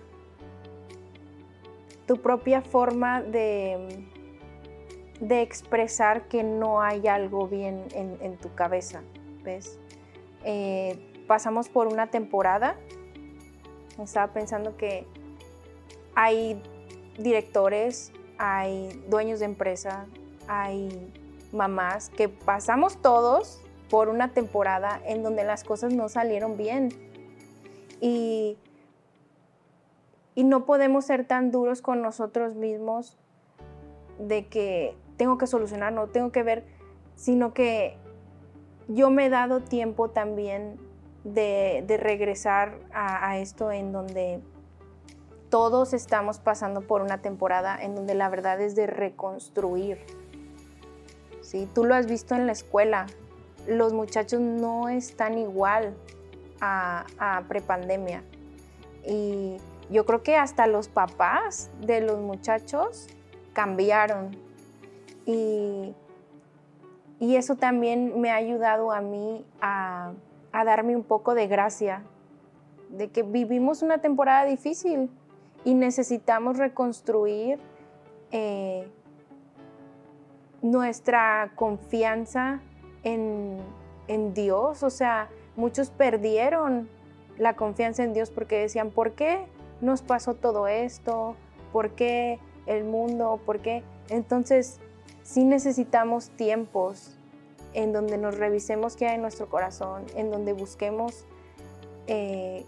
tu 2.05 2.21
propia 2.21 2.61
forma 2.61 3.23
de, 3.23 4.05
de 5.19 5.41
expresar 5.41 6.27
que 6.27 6.43
no 6.43 6.79
hay 6.79 7.07
algo 7.07 7.47
bien 7.47 7.87
en, 7.95 8.37
tu 8.37 8.53
cabeza. 8.53 9.01
¿Ves? 9.43 9.79
Eh, 10.43 11.23
pasamos 11.25 11.69
por 11.69 11.87
una 11.87 12.11
temporada. 12.11 12.77
Estaba 13.97 14.31
pensando 14.31 14.77
que 14.77 15.07
hay 16.19 16.59
directores, 17.19 18.11
hay 18.39 19.03
dueños 19.07 19.39
de 19.39 19.45
empresa, 19.45 20.07
hay 20.47 21.13
mamás 21.51 22.09
que 22.09 22.27
pasamos 22.27 22.99
todos 23.03 23.61
por 23.87 24.09
una 24.09 24.33
temporada 24.33 24.99
en 25.05 25.21
donde 25.21 25.43
las 25.43 25.63
cosas 25.63 25.93
no 25.93 26.09
salieron 26.09 26.57
bien. 26.57 26.89
Y, 28.01 28.57
y 30.33 30.43
no 30.43 30.65
podemos 30.65 31.05
ser 31.05 31.23
tan 31.23 31.51
duros 31.51 31.83
con 31.83 32.01
nosotros 32.01 32.55
mismos 32.55 33.15
de 34.17 34.47
que 34.47 34.95
tengo 35.17 35.37
que 35.37 35.45
solucionar, 35.45 35.93
no 35.93 36.07
tengo 36.07 36.31
que 36.31 36.41
ver, 36.41 36.65
sino 37.13 37.53
que 37.53 37.95
yo 38.87 39.11
me 39.11 39.27
he 39.27 39.29
dado 39.29 39.59
tiempo 39.59 40.09
también 40.09 40.79
de, 41.23 41.85
regresar 42.01 42.79
a, 42.91 43.29
a 43.29 43.37
esto 43.37 43.71
en 43.71 43.91
donde 43.91 44.41
todos 45.49 45.93
estamos 45.93 46.39
pasando 46.39 46.81
por 46.81 47.01
una 47.01 47.19
temporada 47.21 47.77
en 47.81 47.95
donde 47.95 48.15
la 48.15 48.29
verdad 48.29 48.59
es 48.61 48.75
de 48.75 48.87
reconstruir. 48.87 49.99
¿sí? 51.41 51.67
Tú 51.73 51.85
lo 51.85 51.95
has 51.95 52.07
visto 52.07 52.35
en 52.35 52.45
la 52.45 52.51
escuela, 52.51 53.07
los 53.67 53.93
muchachos 53.93 54.39
no 54.39 54.89
están 54.89 55.37
igual 55.37 55.95
a, 56.59 57.05
a 57.17 57.43
prepandemia. 57.47 58.23
Y 59.05 59.57
yo 59.89 60.05
creo 60.05 60.21
que 60.21 60.35
hasta 60.35 60.67
los 60.67 60.89
papás 60.89 61.69
de 61.81 62.01
los 62.01 62.19
muchachos 62.19 63.07
cambiaron. 63.53 64.37
Y, 65.25 65.93
y 67.19 67.35
eso 67.35 67.55
también 67.55 68.19
me 68.19 68.31
ha 68.31 68.35
ayudado 68.35 68.91
a 68.91 69.01
mí 69.01 69.45
a, 69.61 70.11
a 70.51 70.65
darme 70.65 70.95
un 70.95 71.03
poco 71.03 71.33
de 71.33 71.47
gracia, 71.47 72.03
de 72.89 73.09
que 73.09 73.23
vivimos 73.23 73.81
una 73.81 73.99
temporada 73.99 74.45
difícil, 74.45 75.09
y 75.67 75.73
necesitamos 75.73 76.57
reconstruir 76.57 77.59
eh, 78.31 78.87
nuestra 80.61 81.51
confianza 81.55 82.61
en, 83.03 83.57
en 84.07 84.33
Dios. 84.33 84.81
O 84.83 84.89
sea, 84.89 85.27
muchos 85.57 85.89
perdieron 85.89 86.87
la 87.37 87.57
confianza 87.57 88.05
en 88.05 88.13
Dios 88.13 88.31
porque 88.31 88.59
decían, 88.59 88.91
¿por 88.91 89.11
qué 89.11 89.45
nos 89.81 90.01
pasó 90.01 90.35
todo 90.35 90.69
esto? 90.69 91.35
¿Por 91.73 91.89
qué 91.95 92.39
el 92.65 92.85
mundo? 92.85 93.41
¿Por 93.45 93.59
qué? 93.59 93.83
Entonces, 94.07 94.79
sí 95.23 95.43
necesitamos 95.43 96.29
tiempos 96.29 97.17
en 97.73 97.91
donde 97.91 98.17
nos 98.17 98.37
revisemos 98.37 98.95
qué 98.95 99.07
hay 99.07 99.15
en 99.15 99.21
nuestro 99.21 99.49
corazón, 99.49 100.05
en 100.15 100.31
donde 100.31 100.53
busquemos 100.53 101.25
eh, 102.07 102.65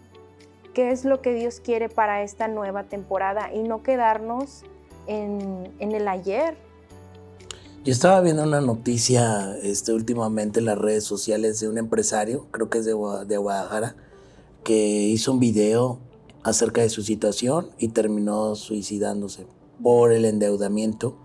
qué 0.80 0.92
es 0.92 1.04
lo 1.04 1.22
que 1.22 1.34
Dios 1.34 1.60
quiere 1.60 1.90
para 1.90 2.24
esta 2.24 2.48
nueva 2.48 2.86
temporada 2.86 3.54
y 3.54 3.64
no 3.64 3.84
quedarnos 3.84 4.62
en, 5.08 5.74
el 5.78 6.08
ayer. 6.08 6.56
Yo 7.84 7.92
estaba 7.92 8.22
viendo 8.22 8.44
una 8.44 8.62
noticia 8.62 9.58
este, 9.62 9.92
últimamente 9.92 10.62
en 10.62 10.68
las 10.68 10.78
redes 10.78 11.04
sociales 11.04 11.60
de 11.60 11.68
un 11.68 11.78
empresario, 11.78 12.48
creo 12.52 12.70
que 12.70 12.78
es 12.78 12.86
de, 12.86 12.94
de 13.28 13.38
Guadalajara, 13.38 13.98
que 14.64 15.02
hizo 15.02 15.34
un 15.34 15.42
video 15.42 16.00
acerca 16.44 16.80
de 16.80 16.90
su 16.90 17.02
situación 17.02 17.72
y 17.78 17.90
terminó 17.90 18.56
suicidándose 18.56 19.48
por 19.84 20.14
el 20.14 20.24
endeudamiento, 20.24 21.18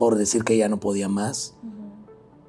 por 0.00 0.16
decir 0.16 0.42
que 0.42 0.56
ya 0.56 0.68
no 0.68 0.80
podía 0.80 1.08
más. 1.08 1.54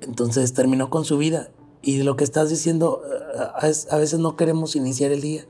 Entonces 0.01 0.53
terminó 0.53 0.89
con 0.89 1.05
su 1.05 1.19
vida. 1.19 1.51
Y 1.83 2.01
lo 2.01 2.15
que 2.15 2.23
estás 2.23 2.49
diciendo, 2.49 3.03
eh, 3.05 3.83
a 3.91 3.97
veces 3.97 4.17
no 4.17 4.35
queremos 4.35 4.75
iniciar 4.75 5.11
el 5.11 5.21
día 5.21 5.45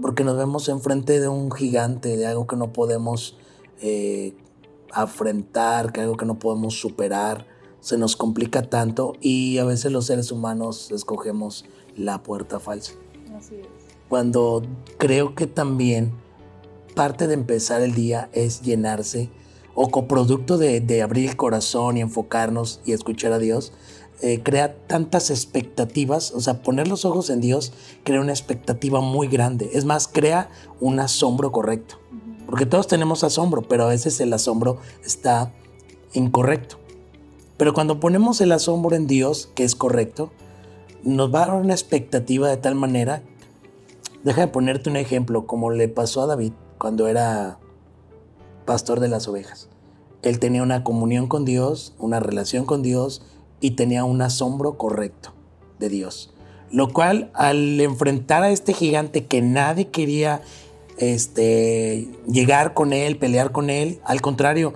porque 0.00 0.24
nos 0.24 0.36
vemos 0.36 0.68
enfrente 0.68 1.20
de 1.20 1.28
un 1.28 1.50
gigante, 1.50 2.16
de 2.16 2.26
algo 2.26 2.46
que 2.46 2.56
no 2.56 2.72
podemos 2.72 3.36
eh, 3.80 4.34
afrontar, 4.92 5.92
que 5.92 6.00
algo 6.00 6.16
que 6.16 6.26
no 6.26 6.38
podemos 6.38 6.78
superar. 6.78 7.46
Se 7.80 7.96
nos 7.96 8.16
complica 8.16 8.62
tanto 8.62 9.14
y 9.20 9.58
a 9.58 9.64
veces 9.64 9.92
los 9.92 10.06
seres 10.06 10.32
humanos 10.32 10.90
escogemos 10.90 11.64
la 11.96 12.22
puerta 12.22 12.58
falsa. 12.58 12.94
Así 13.36 13.56
es. 13.56 13.66
Cuando 14.08 14.62
creo 14.98 15.34
que 15.34 15.46
también 15.46 16.12
parte 16.94 17.26
de 17.28 17.34
empezar 17.34 17.82
el 17.82 17.94
día 17.94 18.30
es 18.32 18.62
llenarse 18.62 19.30
o 19.74 19.90
coproducto 19.90 20.58
de, 20.58 20.80
de 20.80 21.02
abrir 21.02 21.30
el 21.30 21.36
corazón 21.36 21.96
y 21.96 22.00
enfocarnos 22.00 22.80
y 22.84 22.92
escuchar 22.92 23.32
a 23.32 23.38
Dios, 23.38 23.72
eh, 24.20 24.42
crea 24.42 24.74
tantas 24.86 25.30
expectativas, 25.30 26.32
o 26.32 26.40
sea, 26.40 26.62
poner 26.62 26.88
los 26.88 27.04
ojos 27.04 27.30
en 27.30 27.40
Dios 27.40 27.72
crea 28.02 28.20
una 28.20 28.32
expectativa 28.32 29.00
muy 29.00 29.28
grande. 29.28 29.70
Es 29.72 29.84
más, 29.84 30.08
crea 30.08 30.50
un 30.80 30.98
asombro 30.98 31.52
correcto. 31.52 32.00
Porque 32.46 32.66
todos 32.66 32.88
tenemos 32.88 33.22
asombro, 33.24 33.62
pero 33.62 33.84
a 33.84 33.88
veces 33.88 34.18
el 34.20 34.32
asombro 34.32 34.78
está 35.04 35.52
incorrecto. 36.14 36.78
Pero 37.56 37.74
cuando 37.74 38.00
ponemos 38.00 38.40
el 38.40 38.52
asombro 38.52 38.96
en 38.96 39.06
Dios, 39.06 39.50
que 39.54 39.64
es 39.64 39.74
correcto, 39.74 40.30
nos 41.02 41.32
va 41.32 41.42
a 41.42 41.46
dar 41.46 41.56
una 41.56 41.74
expectativa 41.74 42.48
de 42.48 42.56
tal 42.56 42.74
manera. 42.74 43.22
Deja 44.24 44.40
de 44.40 44.48
ponerte 44.48 44.90
un 44.90 44.96
ejemplo, 44.96 45.46
como 45.46 45.70
le 45.70 45.88
pasó 45.88 46.22
a 46.22 46.26
David 46.26 46.52
cuando 46.78 47.06
era 47.06 47.58
pastor 48.64 49.00
de 49.00 49.08
las 49.08 49.28
ovejas. 49.28 49.68
Él 50.22 50.38
tenía 50.38 50.62
una 50.62 50.82
comunión 50.82 51.26
con 51.28 51.44
Dios, 51.44 51.94
una 51.98 52.18
relación 52.20 52.64
con 52.64 52.82
Dios, 52.82 53.22
y 53.60 53.72
tenía 53.72 54.04
un 54.04 54.22
asombro 54.22 54.76
correcto 54.76 55.32
de 55.78 55.88
Dios. 55.88 56.32
Lo 56.70 56.92
cual 56.92 57.30
al 57.34 57.80
enfrentar 57.80 58.42
a 58.42 58.50
este 58.50 58.72
gigante 58.72 59.24
que 59.24 59.40
nadie 59.40 59.88
quería 59.88 60.42
este, 60.98 62.08
llegar 62.26 62.74
con 62.74 62.92
él, 62.92 63.16
pelear 63.16 63.52
con 63.52 63.70
él, 63.70 64.00
al 64.04 64.20
contrario, 64.20 64.74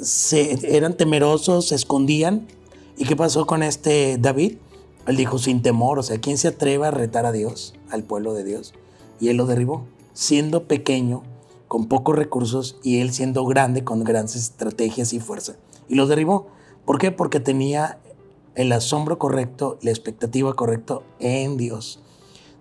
se, 0.00 0.76
eran 0.76 0.96
temerosos, 0.96 1.68
se 1.68 1.74
escondían. 1.74 2.46
¿Y 2.96 3.04
qué 3.04 3.16
pasó 3.16 3.46
con 3.46 3.62
este 3.62 4.16
David? 4.18 4.56
Él 5.06 5.16
dijo 5.16 5.38
sin 5.38 5.62
temor, 5.62 5.98
o 5.98 6.02
sea, 6.02 6.18
¿quién 6.18 6.38
se 6.38 6.48
atreve 6.48 6.86
a 6.86 6.90
retar 6.90 7.26
a 7.26 7.32
Dios, 7.32 7.74
al 7.90 8.04
pueblo 8.04 8.34
de 8.34 8.44
Dios? 8.44 8.74
Y 9.20 9.28
él 9.28 9.36
lo 9.36 9.46
derribó, 9.46 9.84
siendo 10.12 10.64
pequeño, 10.64 11.22
con 11.66 11.86
pocos 11.86 12.16
recursos, 12.16 12.78
y 12.82 13.00
él 13.00 13.12
siendo 13.12 13.44
grande, 13.44 13.84
con 13.84 14.04
grandes 14.04 14.36
estrategias 14.36 15.12
y 15.12 15.20
fuerza. 15.20 15.56
Y 15.88 15.94
lo 15.94 16.06
derribó. 16.06 16.48
¿Por 16.84 16.98
qué? 16.98 17.10
Porque 17.10 17.40
tenía 17.40 17.98
el 18.58 18.72
asombro 18.72 19.18
correcto, 19.18 19.78
la 19.82 19.90
expectativa 19.90 20.52
correcta 20.54 20.98
en 21.20 21.56
Dios. 21.56 22.00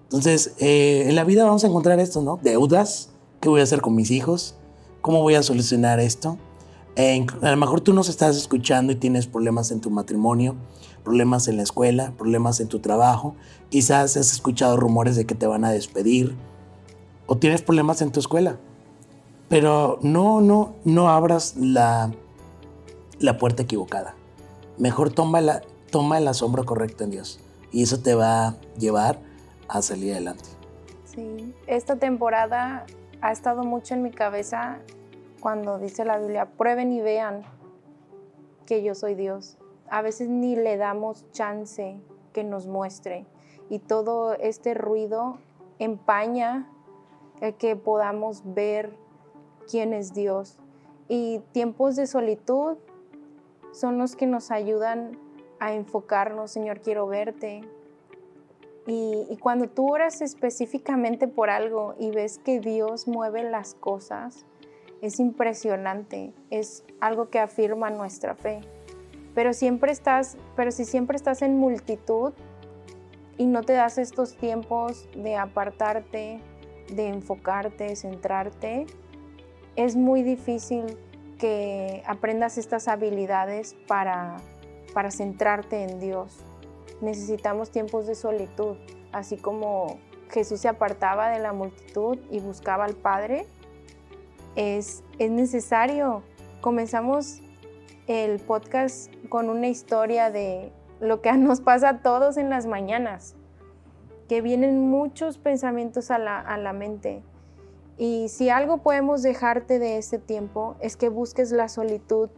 Entonces, 0.04 0.54
eh, 0.60 1.06
en 1.08 1.16
la 1.16 1.24
vida 1.24 1.44
vamos 1.44 1.64
a 1.64 1.68
encontrar 1.68 2.00
esto, 2.00 2.22
¿no? 2.22 2.40
Deudas, 2.44 3.10
¿qué 3.42 3.50
voy 3.50 3.62
a 3.62 3.64
hacer 3.64 3.82
con 3.82 3.96
mis 3.96 4.12
hijos? 4.12 4.54
¿Cómo 5.02 5.24
voy 5.24 5.34
a 5.34 5.44
solucionar 5.44 6.00
esto? 6.00 6.38
a 7.44 7.52
lo 7.52 7.58
mejor 7.58 7.82
tú 7.82 7.94
nos 7.94 8.10
estás 8.10 8.36
escuchando 8.36 8.92
y 8.92 8.96
tienes 8.96 9.28
problemas 9.28 9.70
en 9.70 9.82
tu 9.82 9.92
matrimonio, 9.92 10.56
problemas 11.04 11.48
en 11.48 11.58
la 11.58 11.62
escuela, 11.62 12.12
problemas 12.18 12.60
en 12.60 12.70
tu 12.70 12.80
trabajo, 12.80 13.36
quizás 13.70 14.18
has 14.18 14.34
escuchado 14.34 14.78
rumores 14.78 15.16
de 15.16 15.28
que 15.28 15.36
te 15.36 15.46
van 15.46 15.64
a 15.64 15.70
despedir 15.70 16.36
o 17.28 17.38
tienes 17.38 17.62
problemas 17.62 18.02
en 18.02 18.12
tu 18.12 18.20
escuela. 18.20 18.58
Pero 19.48 20.00
no, 20.02 20.42
no, 20.42 20.74
no 20.86 21.10
abras 21.10 21.56
la, 21.56 22.12
la 23.20 23.38
puerta 23.38 23.62
equivocada. 23.62 24.16
Mejor 24.80 25.12
toma 25.12 25.40
la, 25.40 25.62
toma 25.92 26.18
el 26.18 26.28
asombro 26.28 26.66
correcto 26.66 27.04
en 27.04 27.12
Dios 27.12 27.40
y 27.72 27.84
eso 27.84 28.00
te 28.02 28.16
va 28.16 28.48
a 28.48 28.56
llevar 28.78 29.20
a 29.68 29.82
salir 29.82 30.14
adelante. 30.14 30.46
Sí, 31.06 31.54
esta 31.68 31.96
temporada 31.98 32.86
ha 33.22 33.32
estado 33.32 33.64
mucho 33.64 33.94
en 33.94 34.04
mi 34.04 34.12
cabeza 34.12 34.80
cuando 35.40 35.80
dice 35.80 36.06
la 36.06 36.18
Biblia, 36.18 36.46
prueben 36.46 36.92
y 36.92 37.02
vean 37.02 37.44
que 38.66 38.84
yo 38.84 38.96
soy 38.96 39.16
Dios. 39.16 39.58
A 39.90 40.02
veces 40.02 40.30
ni 40.30 40.56
le 40.56 40.78
damos 40.78 41.26
chance 41.32 42.00
que 42.34 42.44
nos 42.44 42.68
muestre 42.68 43.26
y 43.70 43.80
todo 43.80 44.34
este 44.34 44.74
ruido 44.74 45.38
empaña 45.80 46.70
el 47.42 47.54
que 47.56 47.76
podamos 47.76 48.42
ver 48.46 48.92
quién 49.70 49.94
es 49.94 50.14
Dios. 50.14 50.58
Y 51.08 51.40
tiempos 51.52 51.96
de 51.96 52.08
solitud 52.08 52.78
son 53.72 53.98
los 53.98 54.16
que 54.16 54.28
nos 54.28 54.52
ayudan 54.52 55.18
a 55.60 55.74
enfocarnos, 55.74 56.52
Señor, 56.52 56.82
quiero 56.82 57.08
verte. 57.08 57.62
Y, 58.86 59.38
cuando 59.42 59.68
tú 59.68 59.92
oras 59.92 60.22
específicamente 60.22 61.28
por 61.28 61.50
algo 61.50 61.96
y 62.00 62.12
ves 62.12 62.40
que 62.40 62.62
Dios 62.62 63.08
mueve 63.08 63.44
las 63.44 63.74
cosas, 63.74 64.46
es 65.02 65.20
impresionante, 65.20 66.34
es 66.50 66.86
algo 67.02 67.30
que 67.30 67.40
afirma 67.40 67.90
nuestra 67.90 68.34
fe. 68.36 68.62
Pero 69.36 69.54
siempre 69.54 69.92
estás, 69.92 70.38
pero 70.56 70.72
si 70.72 70.86
siempre 70.86 71.18
estás 71.18 71.42
en 71.42 71.58
multitud 71.58 72.34
y 73.38 73.46
no 73.46 73.62
te 73.62 73.74
das 73.74 73.98
estos 73.98 74.38
tiempos 74.38 75.10
de 75.16 75.36
apartarte, 75.36 76.40
de 76.94 77.08
enfocarte, 77.08 77.94
centrarte, 77.96 78.88
es 79.76 79.96
muy 79.98 80.24
difícil 80.24 80.98
que 81.38 82.04
aprendas 82.08 82.58
estas 82.58 82.88
habilidades 82.88 83.76
para 83.86 84.38
para 84.94 85.12
centrarte 85.12 85.84
en 85.84 86.00
Dios. 86.00 86.38
Necesitamos 87.02 87.72
tiempos 87.72 88.08
de 88.08 88.16
solitud, 88.16 88.76
así 89.12 89.38
como 89.38 90.00
Jesús 90.30 90.62
se 90.62 90.68
apartaba 90.68 91.30
de 91.30 91.40
la 91.40 91.54
multitud 91.54 92.18
y 92.32 92.40
buscaba 92.40 92.86
al 92.86 92.96
Padre. 92.96 93.46
Es, 94.56 95.04
es 95.20 95.32
necesario. 95.32 96.24
Comenzamos 96.62 97.42
el 98.08 98.40
podcast 98.40 99.14
con 99.30 99.50
una 99.50 99.68
historia 99.68 100.32
de 100.32 100.72
lo 101.00 101.22
que 101.22 101.32
nos 101.34 101.62
pasa 101.62 101.90
a 101.90 102.02
todos 102.02 102.38
en 102.38 102.50
las 102.50 102.66
mañanas, 102.66 103.36
que 104.28 104.42
vienen 104.42 104.90
muchos 104.90 105.38
pensamientos 105.38 106.12
a 106.12 106.18
la, 106.18 106.40
a 106.40 106.58
la 106.58 106.74
mente. 106.74 107.22
Y 107.98 108.30
si 108.30 108.50
algo 108.50 108.80
podemos 108.80 109.24
dejarte 109.24 109.80
de 109.80 109.98
este 109.98 110.20
tiempo 110.20 110.76
es 110.80 110.98
que 110.98 111.10
busques 111.10 111.52
la 111.52 111.68
solitud 111.68 112.30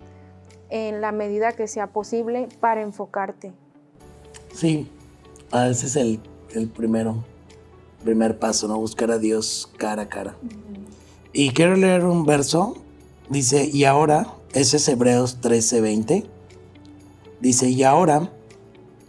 en 0.70 1.02
la 1.02 1.12
medida 1.12 1.54
que 1.54 1.68
sea 1.68 1.88
posible 1.88 2.48
para 2.60 2.82
enfocarte. 2.82 3.54
Sí, 4.54 4.88
ese 5.52 5.86
es 5.86 5.96
el, 5.96 6.20
el 6.54 6.70
primero, 6.70 7.24
primer 8.04 8.40
paso, 8.40 8.68
¿no? 8.68 8.78
Buscar 8.78 9.12
a 9.12 9.18
Dios 9.18 9.72
cara 9.78 10.04
a 10.04 10.10
cara. 10.10 10.36
Y 11.34 11.52
quiero 11.52 11.76
leer 11.76 12.06
un 12.06 12.26
verso, 12.26 12.76
dice, 13.30 13.70
y 13.72 13.84
ahora, 13.86 14.34
ese 14.54 14.78
es 14.78 14.88
Hebreos 14.88 15.40
13:20, 15.42 16.26
dice, 17.40 17.70
y 17.70 17.84
ahora 17.84 18.32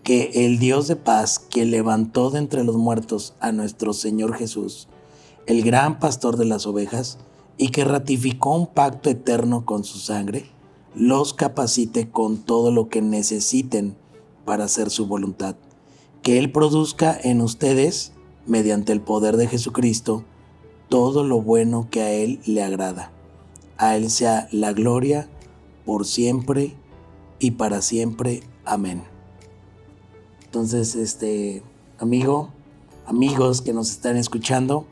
que 0.03 0.31
el 0.47 0.59
Dios 0.59 0.89
de 0.89 0.97
paz, 0.97 1.39
que 1.39 1.65
levantó 1.65 2.31
de 2.31 2.39
entre 2.39 2.65
los 2.65 2.77
muertos 2.77 3.35
a 3.41 3.53
nuestro 3.53 3.93
Señor 3.93 4.35
Jesús, 4.35 4.89
el 5.47 5.63
gran 5.63 5.99
pastor 5.99 6.37
de 6.37 6.45
las 6.45 6.67
ovejas, 6.67 7.19
y 7.57 7.69
que 7.69 7.85
ratificó 7.85 8.57
un 8.57 8.67
pacto 8.67 9.11
eterno 9.11 9.67
con 9.67 9.85
su 9.85 9.99
sangre, 9.99 10.47
los 10.95 11.35
capacite 11.35 12.11
con 12.11 12.39
todo 12.39 12.71
lo 12.71 12.89
que 12.89 13.03
necesiten 13.03 13.97
para 14.45 14.65
hacer 14.65 14.91
su 14.91 15.07
voluntad. 15.07 15.57
Que 16.23 16.39
Él 16.39 16.53
produzca 16.53 17.19
en 17.23 17.41
ustedes, 17.41 18.13
mediante 18.47 18.93
el 18.93 19.01
poder 19.01 19.37
de 19.37 19.47
Jesucristo, 19.47 20.25
todo 20.89 21.25
lo 21.25 21.41
bueno 21.41 21.89
que 21.91 22.03
a 22.03 22.11
Él 22.11 22.41
le 22.45 22.63
agrada. 22.63 23.13
A 23.79 23.97
Él 23.97 24.11
sea 24.11 24.49
la 24.51 24.73
gloria 24.73 25.29
por 25.85 26.05
siempre 26.07 26.75
y 27.39 27.53
para 27.53 27.81
siempre. 27.81 28.43
Amén. 28.65 29.05
Entonces, 30.45 30.97
este 30.97 31.63
amigo, 31.99 32.51
amigos 33.07 33.63
que 33.63 33.73
nos 33.73 33.91
están 33.91 34.17
escuchando, 34.17 34.85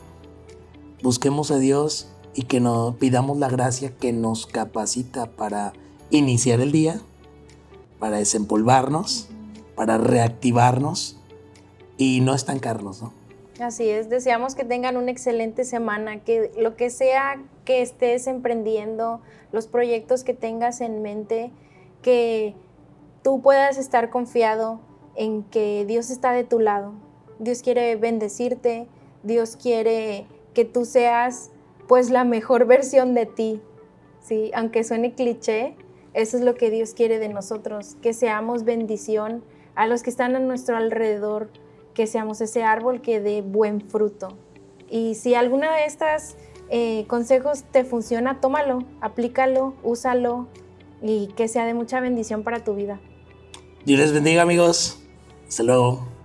busquemos 1.03 1.51
a 1.51 1.59
Dios 1.59 2.09
y 2.35 2.43
que 2.45 2.61
nos 2.61 2.95
pidamos 2.95 3.39
la 3.39 3.49
gracia 3.49 3.97
que 3.97 4.13
nos 4.13 4.47
capacita 4.47 5.27
para 5.33 5.73
iniciar 6.11 6.61
el 6.61 6.73
día, 6.73 7.01
para 7.99 8.19
desempolvarnos, 8.19 9.29
para 9.75 9.99
reactivarnos 9.99 11.19
y 11.97 12.21
no 12.21 12.35
estancarnos, 12.35 13.03
¿no? 13.03 13.13
Así 13.61 13.89
es, 13.89 14.09
deseamos 14.09 14.55
que 14.55 14.65
tengan 14.65 14.97
una 14.97 15.11
excelente 15.11 15.65
semana, 15.65 16.23
que 16.23 16.53
lo 16.57 16.77
que 16.77 16.91
sea 16.91 17.43
que 17.65 17.83
estés 17.83 18.29
emprendiendo, 18.29 19.21
los 19.51 19.67
proyectos 19.67 20.23
que 20.23 20.33
tengas 20.33 20.81
en 20.81 21.03
mente, 21.03 21.51
que 22.03 22.55
tú 23.23 23.43
puedas 23.43 23.77
estar 23.77 24.11
confiado 24.11 24.81
en 25.17 25.43
que 25.43 25.85
Dios 25.87 26.11
está 26.11 26.31
de 26.31 26.45
tu 26.45 26.61
lado. 26.61 26.93
Dios 27.41 27.63
quiere 27.63 27.97
bendecirte, 27.97 28.87
Dios 29.25 29.57
quiere 29.57 30.27
que 30.55 30.65
tú 30.65 30.85
seas 30.85 31.51
pues 31.89 32.11
la 32.11 32.23
mejor 32.23 32.67
versión 32.67 33.15
de 33.15 33.27
ti. 33.27 33.61
Sí, 34.23 34.53
aunque 34.55 34.85
suene 34.85 35.15
cliché, 35.15 35.75
eso 36.19 36.37
es 36.37 36.43
lo 36.43 36.57
que 36.57 36.69
Dios 36.69 36.95
quiere 36.95 37.21
de 37.21 37.29
nosotros, 37.29 37.97
que 38.03 38.13
seamos 38.13 38.65
bendición 38.65 39.45
a 39.77 39.87
los 39.87 40.03
que 40.03 40.11
están 40.11 40.35
a 40.35 40.41
nuestro 40.41 40.77
alrededor, 40.77 41.49
que 41.95 42.09
seamos 42.09 42.41
ese 42.41 42.65
árbol 42.65 43.01
que 43.01 43.21
dé 43.21 43.41
buen 43.41 43.81
fruto. 43.81 44.37
Y 44.91 45.15
si 45.15 45.37
alguna 45.37 45.73
de 45.77 45.85
estas 45.85 46.35
eh, 46.71 47.05
consejos 47.07 47.63
te 47.71 47.85
funciona, 47.85 48.41
tómalo, 48.41 48.81
aplícalo, 49.01 49.75
úsalo 49.85 50.49
y 51.01 51.29
que 51.37 51.47
sea 51.47 51.67
de 51.67 51.75
mucha 51.75 52.01
bendición 52.01 52.43
para 52.43 52.65
tu 52.65 52.75
vida. 52.75 53.01
Dios 53.85 54.01
les 54.01 54.13
bendiga 54.13 54.43
amigos. 54.43 55.01
Hasta 55.47 55.63
luego. 55.63 56.18